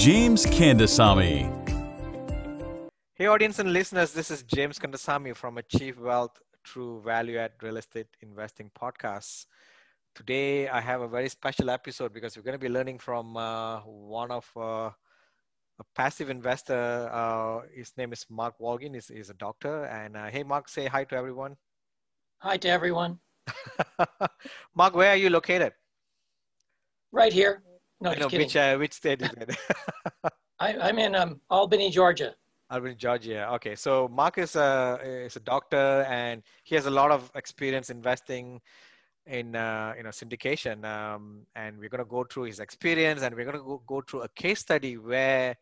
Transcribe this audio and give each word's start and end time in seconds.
James 0.00 0.46
Kandasamy. 0.46 1.44
Hey, 3.12 3.26
audience 3.26 3.58
and 3.58 3.70
listeners, 3.70 4.14
this 4.14 4.30
is 4.30 4.42
James 4.44 4.78
Kandasamy 4.78 5.36
from 5.36 5.58
Achieve 5.58 5.98
Wealth 5.98 6.40
Through 6.66 7.02
Value 7.02 7.36
Add 7.36 7.52
Real 7.60 7.76
Estate 7.76 8.06
Investing 8.22 8.70
Podcasts. 8.70 9.44
Today, 10.14 10.70
I 10.70 10.80
have 10.80 11.02
a 11.02 11.06
very 11.06 11.28
special 11.28 11.68
episode 11.68 12.14
because 12.14 12.34
we're 12.34 12.44
going 12.44 12.58
to 12.58 12.66
be 12.66 12.70
learning 12.70 12.98
from 12.98 13.36
uh, 13.36 13.80
one 13.80 14.30
of 14.30 14.50
uh, 14.56 14.88
a 15.78 15.84
passive 15.94 16.30
investor. 16.30 17.10
Uh, 17.12 17.60
his 17.70 17.92
name 17.98 18.14
is 18.14 18.24
Mark 18.30 18.54
Wolgin. 18.58 18.94
He's, 18.94 19.08
he's 19.08 19.28
a 19.28 19.34
doctor. 19.34 19.84
And 19.84 20.16
uh, 20.16 20.28
hey, 20.28 20.44
Mark, 20.44 20.70
say 20.70 20.86
hi 20.86 21.04
to 21.04 21.14
everyone. 21.14 21.58
Hi 22.38 22.56
to 22.56 22.68
everyone. 22.70 23.18
Mark, 24.74 24.96
where 24.96 25.10
are 25.10 25.16
you 25.16 25.28
located? 25.28 25.74
Right 27.12 27.34
here. 27.34 27.62
No, 28.00 28.14
know, 28.14 28.28
which, 28.28 28.56
uh, 28.56 28.76
which 28.76 28.94
state 28.94 29.20
is 29.20 29.30
it? 29.36 29.56
I, 30.60 30.76
I'm 30.78 30.98
in 30.98 31.14
um, 31.14 31.40
Albany, 31.50 31.90
Georgia. 31.90 32.34
Albany, 32.70 32.94
Georgia. 32.94 33.50
Okay, 33.54 33.74
so 33.74 34.08
Mark 34.08 34.38
is 34.38 34.56
a 34.56 34.98
is 35.02 35.36
a 35.36 35.40
doctor, 35.40 36.06
and 36.08 36.42
he 36.64 36.74
has 36.74 36.86
a 36.86 36.90
lot 36.90 37.10
of 37.10 37.30
experience 37.34 37.90
investing 37.90 38.60
in 39.26 39.54
uh, 39.54 39.92
you 39.96 40.02
know 40.02 40.10
syndication. 40.10 40.84
Um, 40.84 41.46
and 41.54 41.78
we're 41.78 41.88
going 41.88 42.04
to 42.04 42.10
go 42.10 42.24
through 42.24 42.44
his 42.44 42.60
experience, 42.60 43.22
and 43.22 43.34
we're 43.34 43.44
going 43.44 43.58
to 43.58 43.62
go, 43.62 43.82
go 43.86 44.00
through 44.00 44.22
a 44.22 44.28
case 44.28 44.60
study 44.60 44.96
where 44.96 45.56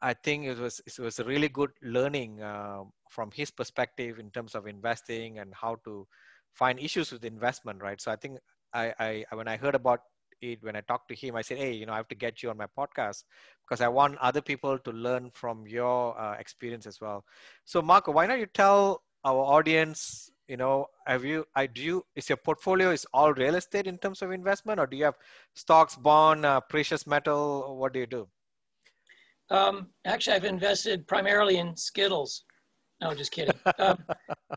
I 0.00 0.14
think 0.14 0.46
it 0.46 0.58
was 0.58 0.80
it 0.86 0.98
was 0.98 1.18
a 1.18 1.24
really 1.24 1.48
good 1.48 1.70
learning 1.82 2.42
uh, 2.42 2.84
from 3.10 3.30
his 3.32 3.50
perspective 3.50 4.18
in 4.18 4.30
terms 4.30 4.54
of 4.54 4.66
investing 4.66 5.38
and 5.38 5.52
how 5.54 5.76
to 5.84 6.06
find 6.52 6.78
issues 6.78 7.12
with 7.12 7.24
investment. 7.24 7.82
Right. 7.82 8.00
So 8.00 8.10
I 8.10 8.16
think 8.16 8.38
I, 8.72 8.94
I 8.98 9.24
when 9.34 9.48
I 9.48 9.56
heard 9.56 9.74
about 9.74 10.00
it 10.40 10.62
when 10.62 10.76
I 10.76 10.80
talked 10.80 11.08
to 11.08 11.14
him, 11.14 11.36
I 11.36 11.42
said, 11.42 11.58
hey, 11.58 11.72
you 11.72 11.86
know, 11.86 11.92
I 11.92 11.96
have 11.96 12.08
to 12.08 12.14
get 12.14 12.42
you 12.42 12.50
on 12.50 12.56
my 12.56 12.66
podcast 12.76 13.24
because 13.64 13.80
I 13.80 13.88
want 13.88 14.18
other 14.18 14.40
people 14.40 14.78
to 14.78 14.90
learn 14.92 15.30
from 15.32 15.66
your 15.66 16.18
uh, 16.20 16.34
experience 16.38 16.86
as 16.86 17.00
well. 17.00 17.24
So, 17.64 17.82
Marco, 17.82 18.12
why 18.12 18.26
don't 18.26 18.40
you 18.40 18.46
tell 18.46 19.02
our 19.24 19.40
audience, 19.42 20.30
you 20.48 20.56
know, 20.56 20.86
have 21.06 21.24
you, 21.24 21.44
I 21.54 21.66
do 21.66 21.82
you, 21.82 22.06
is 22.14 22.28
your 22.28 22.36
portfolio 22.36 22.90
is 22.90 23.06
all 23.12 23.32
real 23.32 23.54
estate 23.56 23.86
in 23.86 23.98
terms 23.98 24.22
of 24.22 24.30
investment, 24.32 24.80
or 24.80 24.86
do 24.86 24.96
you 24.96 25.04
have 25.04 25.16
stocks, 25.54 25.96
bond, 25.96 26.44
uh, 26.44 26.60
precious 26.60 27.06
metal? 27.06 27.76
What 27.78 27.92
do 27.92 28.00
you 28.00 28.06
do? 28.06 28.28
Um, 29.50 29.88
actually, 30.04 30.36
I've 30.36 30.44
invested 30.44 31.06
primarily 31.06 31.58
in 31.58 31.76
Skittles. 31.76 32.44
No, 33.00 33.14
just 33.14 33.32
kidding. 33.32 33.58
um, 33.78 33.98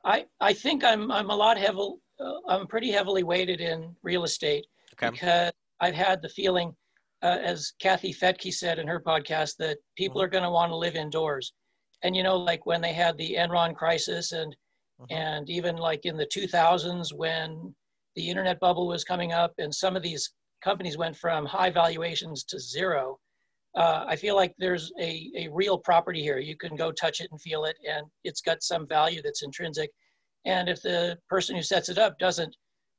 I 0.03 0.25
I 0.39 0.53
think 0.53 0.83
I'm 0.83 1.11
I'm 1.11 1.29
a 1.29 1.35
lot 1.35 1.57
heavy. 1.57 1.95
Uh, 2.19 2.33
I'm 2.47 2.67
pretty 2.67 2.91
heavily 2.91 3.23
weighted 3.23 3.59
in 3.61 3.95
real 4.03 4.23
estate 4.23 4.65
Okay. 4.93 5.11
because 5.11 5.51
I've 5.79 5.95
had 5.95 6.21
the 6.21 6.29
feeling, 6.29 6.75
uh, 7.21 7.37
as 7.43 7.73
Kathy 7.79 8.13
Fetke 8.13 8.53
said 8.53 8.79
in 8.79 8.87
her 8.87 8.99
podcast, 9.01 9.57
that 9.57 9.77
people 9.95 10.21
Mhm. 10.21 10.25
are 10.25 10.29
going 10.29 10.43
to 10.43 10.51
want 10.51 10.71
to 10.71 10.75
live 10.75 10.95
indoors. 10.95 11.53
And 12.03 12.15
you 12.15 12.23
know, 12.23 12.37
like 12.37 12.65
when 12.65 12.81
they 12.81 12.93
had 12.93 13.17
the 13.17 13.35
Enron 13.35 13.75
crisis, 13.75 14.31
and 14.31 14.55
Mhm. 14.99 15.11
and 15.11 15.49
even 15.49 15.77
like 15.77 16.05
in 16.05 16.17
the 16.17 16.25
2000s 16.25 17.13
when 17.13 17.75
the 18.15 18.29
internet 18.29 18.59
bubble 18.59 18.87
was 18.87 19.03
coming 19.03 19.31
up, 19.31 19.53
and 19.59 19.73
some 19.73 19.95
of 19.95 20.01
these 20.03 20.33
companies 20.61 20.97
went 20.97 21.15
from 21.15 21.45
high 21.45 21.69
valuations 21.69 22.43
to 22.45 22.59
zero. 22.59 23.19
Uh, 23.75 24.05
I 24.07 24.15
feel 24.15 24.35
like 24.35 24.55
there's 24.57 24.91
a, 24.99 25.31
a 25.35 25.47
real 25.49 25.77
property 25.77 26.21
here. 26.21 26.39
You 26.39 26.57
can 26.57 26.75
go 26.75 26.91
touch 26.91 27.21
it 27.21 27.29
and 27.31 27.39
feel 27.41 27.65
it, 27.65 27.77
and 27.87 28.07
it's 28.23 28.41
got 28.41 28.63
some 28.63 28.87
value 28.87 29.21
that's 29.21 29.43
intrinsic. 29.43 29.91
And 30.45 30.67
if 30.67 30.81
the 30.81 31.19
person 31.29 31.55
who 31.55 31.61
sets 31.61 31.89
it 31.89 31.99
up 31.99 32.17
doesn't 32.17 32.55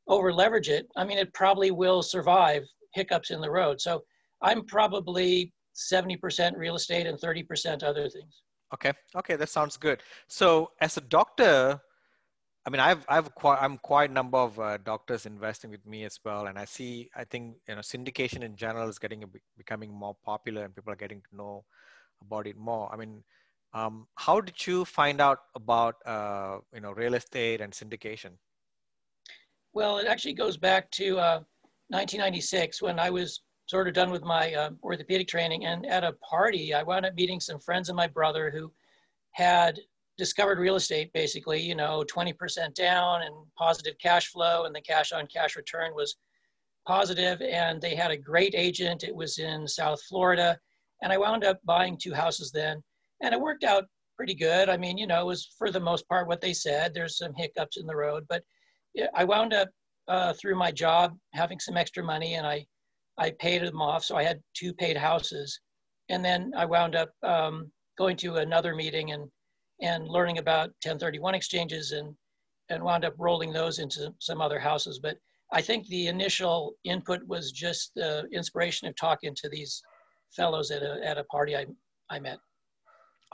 over 0.09 0.33
leverage 0.33 0.69
it, 0.69 0.89
I 0.97 1.05
mean, 1.05 1.19
it 1.19 1.33
probably 1.35 1.71
will 1.71 2.03
survive 2.03 2.65
hiccups 2.95 3.31
in 3.31 3.41
the 3.41 3.51
road. 3.51 3.81
So 3.81 4.03
I'm 4.43 4.65
probably 4.65 5.53
70% 5.75 6.57
real 6.57 6.77
estate 6.77 7.07
and 7.07 7.19
30% 7.19 7.83
other 7.83 8.09
things. 8.09 8.43
Okay. 8.75 8.93
Okay. 9.17 9.37
That 9.37 9.49
sounds 9.49 9.77
good. 9.77 10.03
So, 10.29 10.73
as 10.81 10.97
a 10.97 11.01
doctor, 11.01 11.81
I 12.67 12.71
mean, 12.71 12.81
I've 12.81 13.07
I've 13.09 13.35
quite 13.35 13.59
I'm 13.63 13.79
quite 13.79 14.11
a 14.11 14.13
number 14.13 14.37
of 14.37 14.61
uh, 14.61 14.77
doctors 14.77 15.25
investing 15.25 15.71
with 15.71 15.87
me 15.87 16.05
as 16.05 16.19
well, 16.23 16.49
and 16.49 16.59
I 16.59 16.67
see 16.67 17.09
I 17.17 17.25
think 17.25 17.57
you 17.67 17.75
know 17.75 17.81
syndication 17.81 18.43
in 18.43 18.57
general 18.57 18.91
is 18.91 18.99
getting 18.99 19.25
becoming 19.57 19.91
more 19.91 20.15
popular, 20.23 20.65
and 20.65 20.75
people 20.75 20.93
are 20.93 20.97
getting 20.97 21.23
to 21.31 21.37
know 21.37 21.65
about 22.21 22.47
it 22.47 22.59
more. 22.59 22.93
I 22.93 22.97
mean, 22.99 23.25
um, 23.73 24.07
how 24.17 24.43
did 24.43 24.67
you 24.67 24.85
find 24.85 25.19
out 25.19 25.39
about 25.55 25.95
uh, 26.05 26.59
you 26.75 26.83
know 26.83 26.93
real 26.93 27.15
estate 27.15 27.63
and 27.63 27.73
syndication? 27.73 28.33
Well, 29.79 29.99
it 29.99 30.09
actually 30.09 30.35
goes 30.35 30.57
back 30.57 30.91
to 30.91 31.21
uh, 31.21 31.39
1996 31.91 32.83
when 32.83 32.99
I 32.99 33.11
was 33.11 33.43
sort 33.67 33.87
of 33.87 33.95
done 33.95 34.11
with 34.11 34.25
my 34.25 34.53
uh, 34.53 34.71
orthopedic 34.83 35.29
training. 35.29 35.67
And 35.67 35.87
at 35.87 36.03
a 36.03 36.15
party, 36.15 36.75
I 36.75 36.83
wound 36.83 37.07
up 37.07 37.15
meeting 37.15 37.39
some 37.39 37.61
friends 37.61 37.89
of 37.89 37.95
my 37.95 38.09
brother 38.09 38.51
who 38.51 38.73
had 39.31 39.79
discovered 40.17 40.59
real 40.59 40.75
estate 40.75 41.13
basically, 41.13 41.61
you 41.61 41.77
know, 41.77 42.05
20% 42.13 42.75
down 42.75 43.23
and 43.23 43.33
positive 43.57 43.95
cash 44.03 44.27
flow, 44.33 44.65
and 44.65 44.75
the 44.75 44.81
cash 44.81 45.13
on 45.13 45.29
cash 45.29 45.55
return 45.55 45.95
was 45.95 46.17
positive, 46.85 47.41
And 47.41 47.81
they 47.81 47.95
had 47.95 48.11
a 48.11 48.17
great 48.17 48.57
agent. 48.57 49.05
It 49.05 49.15
was 49.15 49.39
in 49.39 49.69
South 49.69 50.03
Florida. 50.09 50.59
And 51.03 51.13
I 51.13 51.19
wound 51.19 51.45
up 51.45 51.61
buying 51.65 51.97
two 51.97 52.15
houses 52.15 52.51
then. 52.51 52.83
And 53.23 53.33
it 53.33 53.41
worked 53.41 53.63
out 53.63 53.85
pretty 54.17 54.35
good. 54.35 54.69
I 54.69 54.77
mean, 54.77 54.99
you 54.99 55.07
know, 55.07 55.21
it 55.21 55.27
was 55.27 55.55
for 55.57 55.71
the 55.71 55.79
most 55.79 56.09
part 56.09 56.27
what 56.27 56.41
they 56.41 56.53
said. 56.53 56.95
There's 56.95 57.17
some 57.17 57.33
hiccups 57.37 57.77
in 57.77 57.87
the 57.87 57.95
road, 57.95 58.27
but 58.29 58.43
I 59.15 59.25
wound 59.25 59.53
up 59.53 59.69
uh, 60.09 60.33
through 60.35 60.57
my 60.57 60.71
job 60.73 61.17
having 61.35 61.61
some 61.61 61.77
extra 61.77 62.03
money 62.03 62.35
and 62.35 62.47
I, 62.47 62.67
I 63.19 63.33
paid 63.39 63.63
them 63.63 63.83
off. 63.83 64.05
So 64.05 64.17
I 64.17 64.23
had 64.23 64.41
two 64.55 64.73
paid 64.73 64.97
houses. 64.97 65.61
And 66.09 66.25
then 66.25 66.53
I 66.57 66.65
wound 66.65 66.97
up 66.97 67.11
um, 67.23 67.71
going 67.99 68.17
to 68.19 68.37
another 68.37 68.75
meeting 68.75 69.13
and, 69.13 69.29
and 69.83 70.09
learning 70.09 70.39
about 70.39 70.69
1031 70.83 71.35
exchanges 71.35 71.93
and, 71.93 72.15
and 72.71 72.83
wound 72.83 73.05
up 73.05 73.15
rolling 73.19 73.53
those 73.53 73.79
into 73.79 74.13
some 74.19 74.41
other 74.41 74.59
houses. 74.59 74.99
But 75.03 75.17
I 75.53 75.61
think 75.61 75.87
the 75.87 76.07
initial 76.07 76.75
input 76.85 77.21
was 77.27 77.53
just 77.53 77.93
the 77.95 78.27
inspiration 78.33 78.89
of 78.89 78.97
talking 78.97 79.35
to 79.37 79.49
these 79.49 79.83
fellows 80.35 80.71
at 80.71 80.83
a, 80.83 81.01
at 81.05 81.19
a 81.19 81.25
party 81.25 81.57
I, 81.57 81.67
I 82.11 82.19
met. 82.19 82.39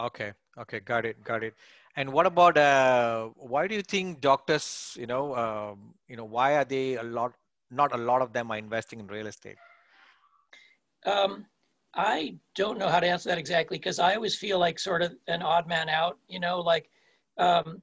Okay. 0.01 0.33
Okay. 0.59 0.81
Got 0.81 1.07
it. 1.07 1.23
Got 1.25 1.45
it. 1.45 1.55
And 1.97 2.13
what 2.13 2.27
about 2.27 2.59
uh, 2.59 3.29
why 3.37 3.69
do 3.69 3.75
you 3.75 3.83
think 3.83 4.21
doctors, 4.21 4.97
you 4.99 5.07
know, 5.07 5.35
um, 5.37 5.95
you 6.09 6.17
know, 6.17 6.25
why 6.25 6.57
are 6.57 6.65
they 6.65 6.97
a 6.97 7.03
lot? 7.03 7.35
Not 7.71 7.95
a 7.95 7.99
lot 7.99 8.21
of 8.23 8.33
them 8.33 8.51
are 8.51 8.57
investing 8.57 9.01
in 9.01 9.07
real 9.07 9.27
estate. 9.27 9.57
Um, 11.07 11.47
I 11.95 12.37
don't 12.57 12.79
know 12.79 12.89
how 12.89 12.99
to 12.99 13.07
answer 13.07 13.29
that 13.29 13.39
exactly 13.39 13.79
because 13.79 13.99
I 13.99 14.15
always 14.15 14.37
feel 14.37 14.59
like 14.59 14.79
sort 14.79 15.03
of 15.03 15.15
an 15.29 15.43
odd 15.43 15.69
man 15.69 15.89
out, 15.89 16.19
you 16.29 16.41
know, 16.41 16.61
like, 16.61 16.91
um, 17.39 17.81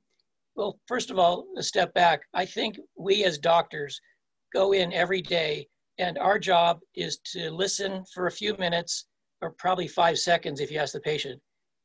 well, 0.56 0.80
first 0.88 1.10
of 1.10 1.18
all, 1.18 1.46
a 1.58 1.64
step 1.64 1.94
back. 1.94 2.22
I 2.34 2.46
think 2.46 2.78
we 2.98 3.24
as 3.24 3.38
doctors 3.38 4.02
go 4.54 4.74
in 4.74 4.92
every 4.92 5.22
day 5.22 5.68
and 5.98 6.18
our 6.18 6.38
job 6.38 6.80
is 6.96 7.20
to 7.34 7.52
listen 7.52 8.04
for 8.14 8.28
a 8.28 8.32
few 8.32 8.58
minutes 8.58 9.06
or 9.42 9.52
probably 9.52 9.88
five 9.88 10.20
seconds 10.20 10.60
if 10.60 10.70
you 10.70 10.80
ask 10.80 10.94
the 10.94 11.00
patient 11.00 11.42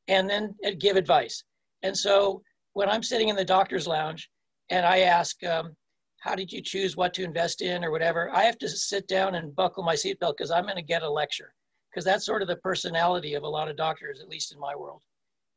and 0.08 0.28
then 0.28 0.54
give 0.78 0.96
advice. 0.96 1.44
And 1.82 1.96
so 1.96 2.42
when 2.72 2.88
I'm 2.88 3.02
sitting 3.02 3.28
in 3.28 3.36
the 3.36 3.44
doctor's 3.44 3.86
lounge 3.86 4.30
and 4.70 4.84
I 4.84 5.00
ask, 5.00 5.42
um, 5.44 5.74
how 6.20 6.34
did 6.34 6.52
you 6.52 6.60
choose 6.60 6.96
what 6.96 7.14
to 7.14 7.24
invest 7.24 7.62
in 7.62 7.84
or 7.84 7.90
whatever, 7.90 8.30
I 8.34 8.42
have 8.42 8.58
to 8.58 8.68
sit 8.68 9.06
down 9.06 9.34
and 9.34 9.54
buckle 9.54 9.84
my 9.84 9.94
seatbelt 9.94 10.34
because 10.36 10.50
I'm 10.50 10.64
going 10.64 10.76
to 10.76 10.82
get 10.82 11.02
a 11.02 11.10
lecture 11.10 11.52
because 11.90 12.04
that's 12.04 12.26
sort 12.26 12.42
of 12.42 12.48
the 12.48 12.56
personality 12.56 13.34
of 13.34 13.42
a 13.42 13.48
lot 13.48 13.68
of 13.68 13.76
doctors, 13.76 14.20
at 14.20 14.28
least 14.28 14.52
in 14.52 14.60
my 14.60 14.74
world. 14.74 15.02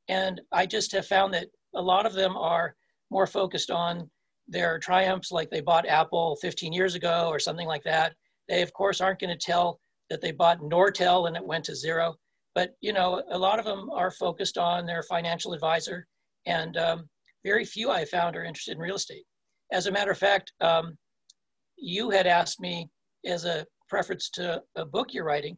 And 0.07 0.39
I 0.51 0.66
just 0.66 0.92
have 0.94 1.06
found 1.06 1.33
that 1.33 1.48
a 1.75 1.81
lot 1.81 2.06
of 2.06 2.13
them 2.13 2.38
are 2.38 2.75
more 3.12 3.27
focused 3.27 3.71
on 3.71 4.10
their 4.48 4.80
triumphs, 4.80 5.31
like 5.31 5.50
they 5.50 5.62
bought 5.62 5.88
Apple 5.88 6.38
15 6.42 6.74
years 6.74 6.95
ago 6.95 7.27
or 7.30 7.39
something 7.39 7.68
like 7.68 7.83
that. 7.83 8.13
They, 8.48 8.62
of 8.62 8.74
course, 8.74 9.01
aren't 9.01 9.19
going 9.19 9.38
to 9.38 9.45
tell 9.45 9.80
that 10.10 10.21
they 10.21 10.31
bought 10.31 10.60
Nortel 10.60 11.27
and 11.27 11.36
it 11.36 11.45
went 11.45 11.66
to 11.66 11.75
zero. 11.75 12.16
But 12.56 12.72
you 12.81 12.94
know, 12.94 13.24
a 13.31 13.38
lot 13.38 13.60
of 13.60 13.66
them 13.66 13.90
are 13.92 14.12
focused 14.12 14.57
on 14.57 14.86
their 14.86 15.04
financial 15.04 15.54
advisor, 15.54 16.07
and 16.46 16.78
um, 16.78 17.10
very 17.44 17.66
few 17.66 17.90
I 17.92 18.06
found 18.06 18.36
are 18.36 18.44
interested 18.44 18.75
in 18.75 18.81
real 18.81 18.96
estate. 18.96 19.25
As 19.72 19.86
a 19.86 19.92
matter 19.92 20.12
of 20.12 20.18
fact, 20.18 20.51
um, 20.62 20.98
you 21.78 22.10
had 22.10 22.28
asked 22.28 22.60
me 22.60 22.90
as 23.25 23.46
a 23.46 23.66
preference 23.88 24.30
to 24.31 24.62
a 24.75 24.86
book 24.86 25.13
you're 25.13 25.25
writing 25.25 25.57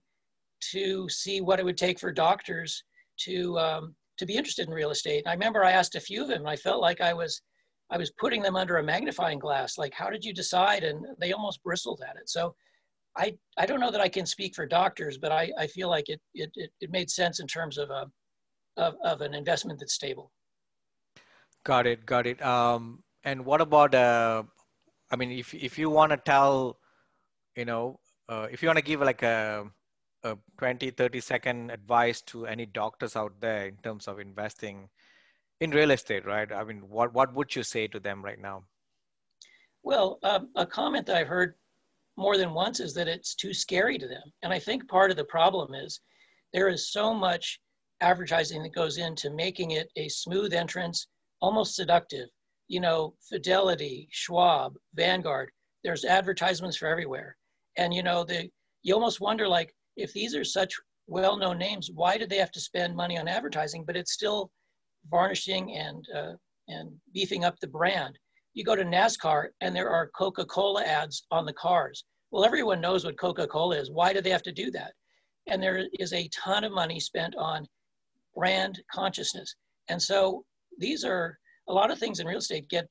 to 0.72 1.10
see 1.10 1.42
what 1.42 1.60
it 1.60 1.66
would 1.66 1.78
take 1.78 2.00
for 2.00 2.12
doctors 2.12 2.84
to 3.20 3.58
um, 3.58 3.96
to 4.18 4.26
be 4.26 4.36
interested 4.36 4.68
in 4.68 4.74
real 4.74 4.92
estate. 4.92 5.24
I 5.26 5.34
remember 5.34 5.64
I 5.64 5.72
asked 5.72 5.96
a 5.96 6.00
few 6.00 6.22
of 6.22 6.28
them, 6.28 6.40
and 6.42 6.50
I 6.50 6.56
felt 6.56 6.82
like 6.82 7.02
I 7.02 7.14
was 7.14 7.42
I 7.90 7.98
was 7.98 8.12
putting 8.12 8.42
them 8.42 8.56
under 8.56 8.78
a 8.78 8.84
magnifying 8.84 9.40
glass. 9.40 9.78
Like, 9.78 9.94
how 9.94 10.10
did 10.10 10.24
you 10.24 10.34
decide? 10.34 10.84
And 10.84 11.06
they 11.20 11.34
almost 11.34 11.64
bristled 11.64 12.02
at 12.08 12.16
it. 12.16 12.30
So 12.30 12.56
I, 13.18 13.36
I 13.58 13.66
don't 13.66 13.80
know 13.80 13.92
that 13.92 14.02
I 14.02 14.08
can 14.08 14.26
speak 14.26 14.56
for 14.56 14.66
doctors, 14.66 15.18
but 15.18 15.32
I, 15.32 15.52
I 15.58 15.68
feel 15.68 15.90
like 15.90 16.10
it, 16.10 16.22
it, 16.34 16.52
it, 16.56 16.72
it 16.80 16.92
made 16.92 17.10
sense 17.10 17.40
in 17.40 17.48
terms 17.48 17.78
of, 17.78 17.90
a, 17.90 18.08
of, 18.78 18.96
of 19.04 19.22
an 19.22 19.34
investment 19.34 19.80
that's 19.80 19.94
stable. 19.94 20.32
Got 21.66 21.88
it. 21.88 22.06
Got 22.06 22.28
it. 22.28 22.42
Um, 22.42 23.04
and 23.24 23.46
what 23.46 23.62
about, 23.62 23.94
uh, 23.94 24.44
I 25.12 25.16
mean, 25.16 25.32
if, 25.32 25.54
if 25.54 25.78
you 25.78 25.90
want 25.90 26.12
to 26.12 26.18
tell, 26.18 26.80
you 27.56 27.66
know, 27.66 28.00
uh, 28.30 28.48
if 28.50 28.64
you 28.64 28.70
want 28.70 28.78
to 28.78 28.84
give 28.84 29.02
like 29.02 29.24
a, 29.24 29.66
a 30.24 30.38
20, 30.58 30.92
30 30.92 31.20
second 31.20 31.72
advice 31.72 32.22
to 32.22 32.46
any 32.46 32.66
doctors 32.66 33.16
out 33.16 33.34
there 33.42 33.68
in 33.68 33.76
terms 33.84 34.08
of 34.08 34.20
investing, 34.20 34.90
in 35.62 35.70
real 35.70 35.92
estate, 35.92 36.26
right? 36.26 36.52
I 36.52 36.64
mean, 36.64 36.82
what, 36.90 37.14
what 37.14 37.34
would 37.36 37.56
you 37.56 37.64
say 37.64 37.88
to 37.88 38.00
them 38.00 38.26
right 38.26 38.40
now? 38.40 38.64
Well, 39.84 40.20
um, 40.24 40.50
a 40.56 40.66
comment 40.66 41.06
that 41.06 41.16
I've 41.16 41.28
heard 41.28 41.56
more 42.18 42.38
than 42.38 42.54
once 42.54 42.80
is 42.80 42.94
that 42.94 43.08
it's 43.08 43.36
too 43.36 43.54
scary 43.54 43.98
to 43.98 44.08
them. 44.08 44.24
And 44.44 44.54
I 44.54 44.60
think 44.60 44.88
part 44.88 45.12
of 45.12 45.18
the 45.18 45.26
problem 45.26 45.74
is 45.74 46.02
there 46.54 46.68
is 46.68 46.92
so 46.92 47.14
much 47.14 47.60
advertising 48.02 48.64
that 48.64 48.76
goes 48.76 48.98
into 48.98 49.30
making 49.30 49.72
it 49.72 49.90
a 49.96 50.10
smooth 50.10 50.54
entrance, 50.54 51.08
almost 51.42 51.76
seductive. 51.76 52.28
You 52.68 52.80
know, 52.80 53.14
Fidelity, 53.30 54.08
Schwab, 54.12 54.76
Vanguard, 54.96 55.52
there's 55.84 56.06
advertisements 56.06 56.78
for 56.78 56.88
everywhere. 56.88 57.36
And, 57.78 57.94
you 57.94 58.04
know, 58.04 58.24
the, 58.24 58.50
you 58.84 58.94
almost 58.94 59.22
wonder 59.22 59.48
like, 59.48 59.74
if 59.98 60.14
these 60.14 60.36
are 60.36 60.44
such 60.44 60.74
well 61.08 61.38
known 61.38 61.58
names, 61.58 61.90
why 61.94 62.18
did 62.18 62.30
they 62.30 62.38
have 62.38 62.52
to 62.52 62.60
spend 62.60 62.96
money 62.96 63.18
on 63.18 63.28
advertising? 63.28 63.84
But 63.86 63.98
it's 63.98 64.14
still 64.14 64.52
varnishing 65.10 65.76
and, 65.76 66.06
uh, 66.16 66.34
and 66.68 66.92
beefing 67.14 67.44
up 67.44 67.60
the 67.60 67.68
brand. 67.68 68.18
You 68.54 68.64
go 68.64 68.76
to 68.76 68.84
NASCAR 68.84 69.48
and 69.62 69.76
there 69.76 69.90
are 69.90 70.12
Coca 70.16 70.46
Cola 70.46 70.84
ads 70.84 71.26
on 71.32 71.46
the 71.46 71.54
cars. 71.54 72.04
Well, 72.32 72.46
everyone 72.46 72.82
knows 72.82 73.06
what 73.06 73.20
Coca 73.20 73.48
Cola 73.48 73.78
is. 73.78 73.92
Why 73.92 74.14
do 74.14 74.22
they 74.22 74.30
have 74.30 74.44
to 74.44 74.52
do 74.52 74.72
that? 74.72 74.94
And 75.48 75.62
there 75.62 75.88
is 76.00 76.14
a 76.14 76.30
ton 76.30 76.64
of 76.64 76.72
money 76.72 77.00
spent 77.00 77.36
on 77.36 77.66
brand 78.36 78.82
consciousness. 78.94 79.56
And 79.90 80.02
so 80.02 80.46
these 80.78 81.04
are 81.04 81.38
a 81.68 81.74
lot 81.74 81.92
of 81.92 82.00
things 82.00 82.20
in 82.20 82.28
real 82.28 82.40
estate 82.40 82.70
get 82.70 82.88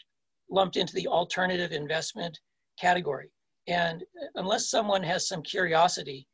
lumped 0.51 0.77
into 0.77 0.95
the 0.95 1.07
alternative 1.07 1.73
investment 1.73 2.39
category. 2.79 3.31
And 3.67 4.03
unless 4.35 4.71
someone 4.71 5.03
has 5.03 5.29
some 5.29 5.43
curiosity 5.43 6.27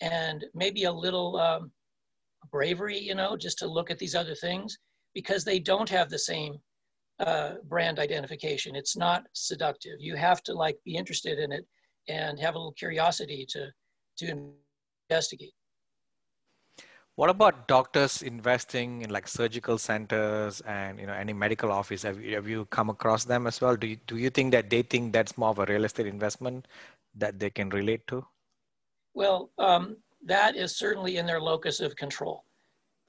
and 0.00 0.44
maybe 0.54 0.84
a 0.84 0.92
little 0.92 1.36
um, 1.38 1.70
bravery, 2.50 2.98
you 2.98 3.14
know, 3.14 3.36
just 3.36 3.58
to 3.58 3.66
look 3.66 3.90
at 3.90 3.98
these 3.98 4.14
other 4.14 4.34
things, 4.34 4.76
because 5.14 5.44
they 5.44 5.58
don't 5.58 5.88
have 5.88 6.08
the 6.08 6.18
same 6.18 6.58
uh, 7.20 7.54
brand 7.68 7.98
identification. 7.98 8.74
It's 8.74 8.96
not 8.96 9.24
seductive. 9.34 9.96
You 10.00 10.16
have 10.16 10.42
to 10.44 10.54
like 10.54 10.78
be 10.84 10.96
interested 10.96 11.38
in 11.38 11.52
it 11.52 11.66
and 12.08 12.38
have 12.40 12.54
a 12.54 12.58
little 12.58 12.72
curiosity 12.72 13.46
to 13.50 13.68
to 14.18 14.52
investigate. 15.10 15.52
What 17.16 17.28
about 17.28 17.68
doctors 17.68 18.22
investing 18.22 19.02
in 19.02 19.10
like 19.10 19.28
surgical 19.28 19.76
centers 19.76 20.62
and 20.62 20.98
you 20.98 21.06
know 21.06 21.12
any 21.12 21.34
medical 21.34 21.70
office? 21.70 22.02
Have 22.02 22.20
you, 22.20 22.34
have 22.34 22.48
you 22.48 22.64
come 22.66 22.88
across 22.88 23.24
them 23.24 23.46
as 23.46 23.60
well? 23.60 23.76
Do 23.76 23.86
you, 23.86 23.96
do 24.06 24.16
you 24.16 24.30
think 24.30 24.52
that 24.52 24.70
they 24.70 24.82
think 24.82 25.12
that's 25.12 25.36
more 25.36 25.50
of 25.50 25.58
a 25.58 25.66
real 25.66 25.84
estate 25.84 26.06
investment 26.06 26.66
that 27.14 27.38
they 27.38 27.50
can 27.50 27.68
relate 27.68 28.06
to? 28.06 28.24
Well, 29.12 29.50
um, 29.58 29.96
that 30.24 30.56
is 30.56 30.76
certainly 30.76 31.18
in 31.18 31.26
their 31.26 31.40
locus 31.40 31.80
of 31.80 31.96
control. 31.96 32.44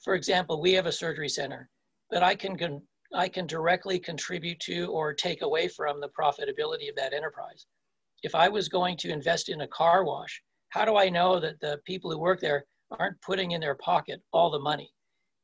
For 0.03 0.15
example, 0.15 0.61
we 0.61 0.73
have 0.73 0.87
a 0.87 0.91
surgery 0.91 1.29
center 1.29 1.69
that 2.09 2.23
I 2.23 2.35
can, 2.35 2.57
con- 2.57 2.81
I 3.13 3.27
can 3.27 3.45
directly 3.45 3.99
contribute 3.99 4.59
to 4.61 4.85
or 4.85 5.13
take 5.13 5.41
away 5.41 5.67
from 5.67 5.99
the 5.99 6.09
profitability 6.09 6.89
of 6.89 6.95
that 6.95 7.13
enterprise. 7.13 7.65
If 8.23 8.35
I 8.35 8.47
was 8.47 8.69
going 8.69 8.97
to 8.97 9.11
invest 9.11 9.49
in 9.49 9.61
a 9.61 9.67
car 9.67 10.05
wash, 10.05 10.41
how 10.69 10.85
do 10.85 10.95
I 10.95 11.09
know 11.09 11.39
that 11.39 11.59
the 11.59 11.79
people 11.85 12.09
who 12.09 12.19
work 12.19 12.39
there 12.39 12.65
aren't 12.97 13.21
putting 13.21 13.51
in 13.51 13.61
their 13.61 13.75
pocket 13.75 14.21
all 14.31 14.49
the 14.49 14.59
money? 14.59 14.91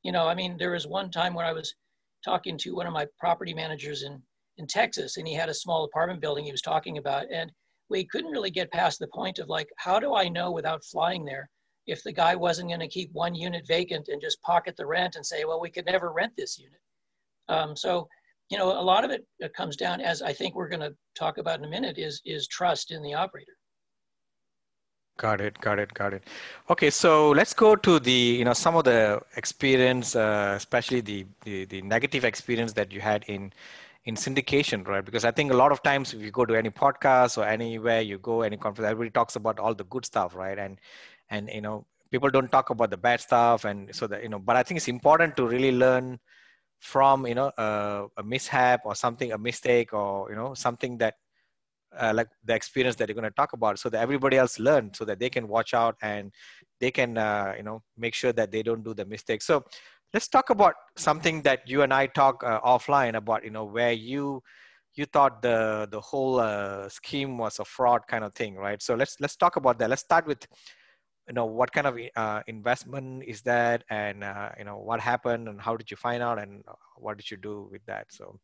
You 0.03 0.11
know, 0.11 0.27
I 0.27 0.35
mean, 0.35 0.55
there 0.57 0.71
was 0.71 0.87
one 0.87 1.11
time 1.11 1.33
when 1.33 1.45
I 1.45 1.53
was 1.53 1.73
talking 2.23 2.57
to 2.59 2.75
one 2.75 2.87
of 2.87 2.93
my 2.93 3.05
property 3.19 3.53
managers 3.53 4.03
in, 4.03 4.21
in 4.57 4.67
Texas, 4.67 5.17
and 5.17 5.27
he 5.27 5.33
had 5.33 5.49
a 5.49 5.53
small 5.53 5.83
apartment 5.83 6.21
building 6.21 6.45
he 6.45 6.51
was 6.51 6.61
talking 6.61 6.97
about. 6.97 7.25
And 7.31 7.51
we 7.89 8.05
couldn't 8.05 8.31
really 8.31 8.51
get 8.51 8.71
past 8.71 8.99
the 8.99 9.07
point 9.07 9.39
of 9.39 9.49
like, 9.49 9.67
how 9.77 9.99
do 9.99 10.15
I 10.15 10.29
know 10.29 10.51
without 10.51 10.85
flying 10.85 11.25
there 11.25 11.49
if 11.87 12.03
the 12.03 12.11
guy 12.13 12.35
wasn't 12.35 12.69
going 12.69 12.79
to 12.81 12.87
keep 12.87 13.09
one 13.13 13.33
unit 13.33 13.65
vacant 13.67 14.09
and 14.09 14.21
just 14.21 14.41
pocket 14.41 14.75
the 14.77 14.85
rent 14.85 15.15
and 15.15 15.25
say, 15.25 15.45
well, 15.45 15.61
we 15.61 15.69
could 15.69 15.85
never 15.85 16.11
rent 16.11 16.33
this 16.37 16.57
unit. 16.57 16.79
Um, 17.49 17.75
so, 17.75 18.07
you 18.49 18.57
know, 18.57 18.79
a 18.79 18.81
lot 18.81 19.03
of 19.03 19.11
it 19.11 19.25
comes 19.55 19.75
down, 19.75 20.01
as 20.01 20.21
I 20.21 20.33
think 20.33 20.55
we're 20.55 20.69
going 20.69 20.81
to 20.81 20.93
talk 21.15 21.37
about 21.37 21.59
in 21.59 21.65
a 21.65 21.69
minute, 21.69 21.97
is 21.97 22.21
is 22.25 22.47
trust 22.47 22.91
in 22.91 23.01
the 23.01 23.13
operator. 23.13 23.53
Got 25.17 25.41
it, 25.41 25.59
got 25.59 25.79
it, 25.79 25.93
got 25.93 26.13
it. 26.13 26.23
Okay, 26.69 26.91
so 26.91 27.31
let's 27.31 27.53
go 27.53 27.75
to 27.75 27.99
the 27.99 28.11
you 28.11 28.45
know 28.45 28.53
some 28.53 28.75
of 28.75 28.83
the 28.83 29.19
experience, 29.35 30.15
uh, 30.15 30.53
especially 30.55 31.01
the, 31.01 31.25
the 31.43 31.65
the 31.65 31.81
negative 31.81 32.23
experience 32.23 32.73
that 32.73 32.91
you 32.91 33.01
had 33.01 33.25
in 33.27 33.51
in 34.05 34.15
syndication, 34.15 34.87
right? 34.87 35.03
Because 35.03 35.25
I 35.25 35.31
think 35.31 35.51
a 35.51 35.57
lot 35.57 35.71
of 35.71 35.83
times 35.83 36.13
if 36.13 36.21
you 36.21 36.31
go 36.31 36.45
to 36.45 36.55
any 36.55 36.69
podcast 36.69 37.37
or 37.37 37.45
anywhere 37.45 37.99
you 38.01 38.19
go, 38.19 38.41
any 38.41 38.55
conference, 38.55 38.89
everybody 38.89 39.09
talks 39.09 39.35
about 39.35 39.59
all 39.59 39.73
the 39.73 39.83
good 39.85 40.05
stuff, 40.05 40.35
right? 40.35 40.57
And 40.57 40.79
and 41.29 41.49
you 41.53 41.61
know 41.61 41.85
people 42.11 42.29
don't 42.29 42.51
talk 42.51 42.69
about 42.69 42.89
the 42.89 42.97
bad 42.97 43.19
stuff 43.19 43.65
and 43.65 43.93
so 43.93 44.07
that 44.07 44.23
you 44.23 44.29
know 44.29 44.39
but 44.39 44.55
i 44.55 44.63
think 44.63 44.77
it's 44.77 44.87
important 44.87 45.35
to 45.35 45.47
really 45.47 45.71
learn 45.71 46.19
from 46.79 47.25
you 47.25 47.35
know 47.35 47.51
a 47.57 48.23
mishap 48.23 48.81
or 48.85 48.95
something 48.95 49.31
a 49.31 49.37
mistake 49.37 49.93
or 49.93 50.29
you 50.29 50.35
know 50.35 50.53
something 50.53 50.97
that 50.97 51.15
uh, 51.97 52.11
like 52.13 52.27
the 52.45 52.53
experience 52.53 52.95
that 52.95 53.07
you're 53.07 53.15
going 53.15 53.23
to 53.23 53.31
talk 53.31 53.53
about 53.53 53.79
so 53.79 53.89
that 53.89 54.01
everybody 54.01 54.37
else 54.37 54.59
learn 54.59 54.93
so 54.93 55.05
that 55.05 55.19
they 55.19 55.29
can 55.29 55.47
watch 55.47 55.73
out 55.73 55.95
and 56.01 56.31
they 56.79 56.91
can 56.91 57.17
uh, 57.17 57.53
you 57.57 57.63
know 57.63 57.81
make 57.97 58.13
sure 58.13 58.33
that 58.33 58.51
they 58.51 58.61
don't 58.61 58.83
do 58.83 58.93
the 58.93 59.05
mistake. 59.05 59.41
So 59.41 59.63
let's 60.13 60.27
talk 60.27 60.49
about 60.49 60.75
something 60.95 61.41
that 61.41 61.67
you 61.67 61.81
and 61.81 61.93
i 61.93 62.07
talk 62.07 62.43
uh, 62.43 62.61
offline 62.61 63.15
about 63.15 63.43
you 63.43 63.49
know 63.49 63.65
where 63.65 63.91
you 63.91 64.41
you 64.95 65.05
thought 65.05 65.41
the 65.41 65.87
the 65.91 65.99
whole 65.99 66.39
uh, 66.39 66.87
scheme 66.89 67.37
was 67.37 67.59
a 67.59 67.65
fraud 67.65 68.01
kind 68.07 68.23
of 68.23 68.33
thing 68.33 68.55
right? 68.55 68.81
So 68.81 68.95
let's 68.95 69.17
let's 69.19 69.35
talk 69.35 69.55
about 69.55 69.79
that. 69.79 69.89
Let's 69.89 70.01
start 70.01 70.25
with 70.25 70.45
you 71.27 71.33
know 71.33 71.45
what 71.45 71.71
kind 71.71 71.87
of 71.87 71.99
uh, 72.15 72.41
investment 72.47 73.23
is 73.25 73.41
that? 73.41 73.83
And 73.89 74.23
uh, 74.23 74.49
you 74.57 74.65
know 74.65 74.77
what 74.77 74.99
happened 74.99 75.47
and 75.49 75.59
how 75.59 75.75
did 75.75 75.91
you 75.91 75.97
find 75.97 76.23
out 76.23 76.39
and 76.39 76.63
what 76.95 77.17
did 77.17 77.29
you 77.29 77.37
do 77.37 77.67
with 77.71 77.85
that? 77.85 78.07
So 78.09 78.39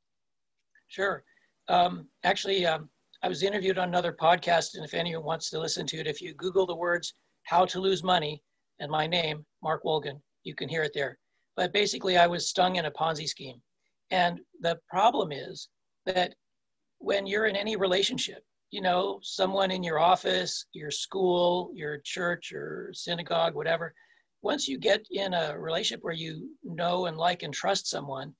sure. 0.88 1.24
Um, 1.70 2.08
actually 2.26 2.66
um, 2.66 2.90
i 3.24 3.30
was 3.30 3.42
interviewed 3.42 3.78
on 3.78 3.88
another 3.88 4.12
podcast 4.12 4.76
and 4.76 4.84
if 4.84 4.94
anyone 4.94 5.24
wants 5.24 5.50
to 5.50 5.60
listen 5.60 5.86
to 5.88 5.98
it 5.98 6.08
if 6.08 6.22
you 6.22 6.34
google 6.34 6.66
the 6.66 6.76
words 6.76 7.14
how 7.44 7.64
to 7.64 7.80
lose 7.80 8.04
money 8.04 8.44
and 8.80 8.92
my 8.92 9.08
name 9.08 9.46
mark 9.64 9.82
wolgan 9.86 10.20
you 10.44 10.54
can 10.54 10.68
hear 10.68 10.84
it 10.84 10.92
there. 10.94 11.18
But 11.56 11.72
basically 11.74 12.18
i 12.18 12.28
was 12.28 12.50
stung 12.50 12.76
in 12.76 12.86
a 12.86 12.92
ponzi 12.92 13.28
scheme. 13.28 13.62
And 14.12 14.42
the 14.60 14.78
problem 14.90 15.32
is 15.32 15.70
that 16.06 16.36
when 17.00 17.26
you're 17.26 17.46
in 17.46 17.56
any 17.56 17.76
relationship 17.76 18.44
you 18.74 18.82
know, 18.82 19.20
someone 19.22 19.70
in 19.70 19.84
your 19.84 20.00
office, 20.00 20.66
your 20.74 20.90
school, 20.90 21.70
your 21.76 22.00
church 22.04 22.52
or 22.52 22.90
synagogue, 22.92 23.54
whatever, 23.54 23.94
once 24.42 24.68
you 24.68 24.80
get 24.80 25.06
in 25.12 25.36
a 25.36 25.56
relationship 25.60 26.04
where 26.04 26.16
you 26.16 26.50
know 26.64 27.06
and 27.06 27.16
like 27.16 27.44
and 27.44 27.54
trust 27.54 27.88
someone, 27.88 28.34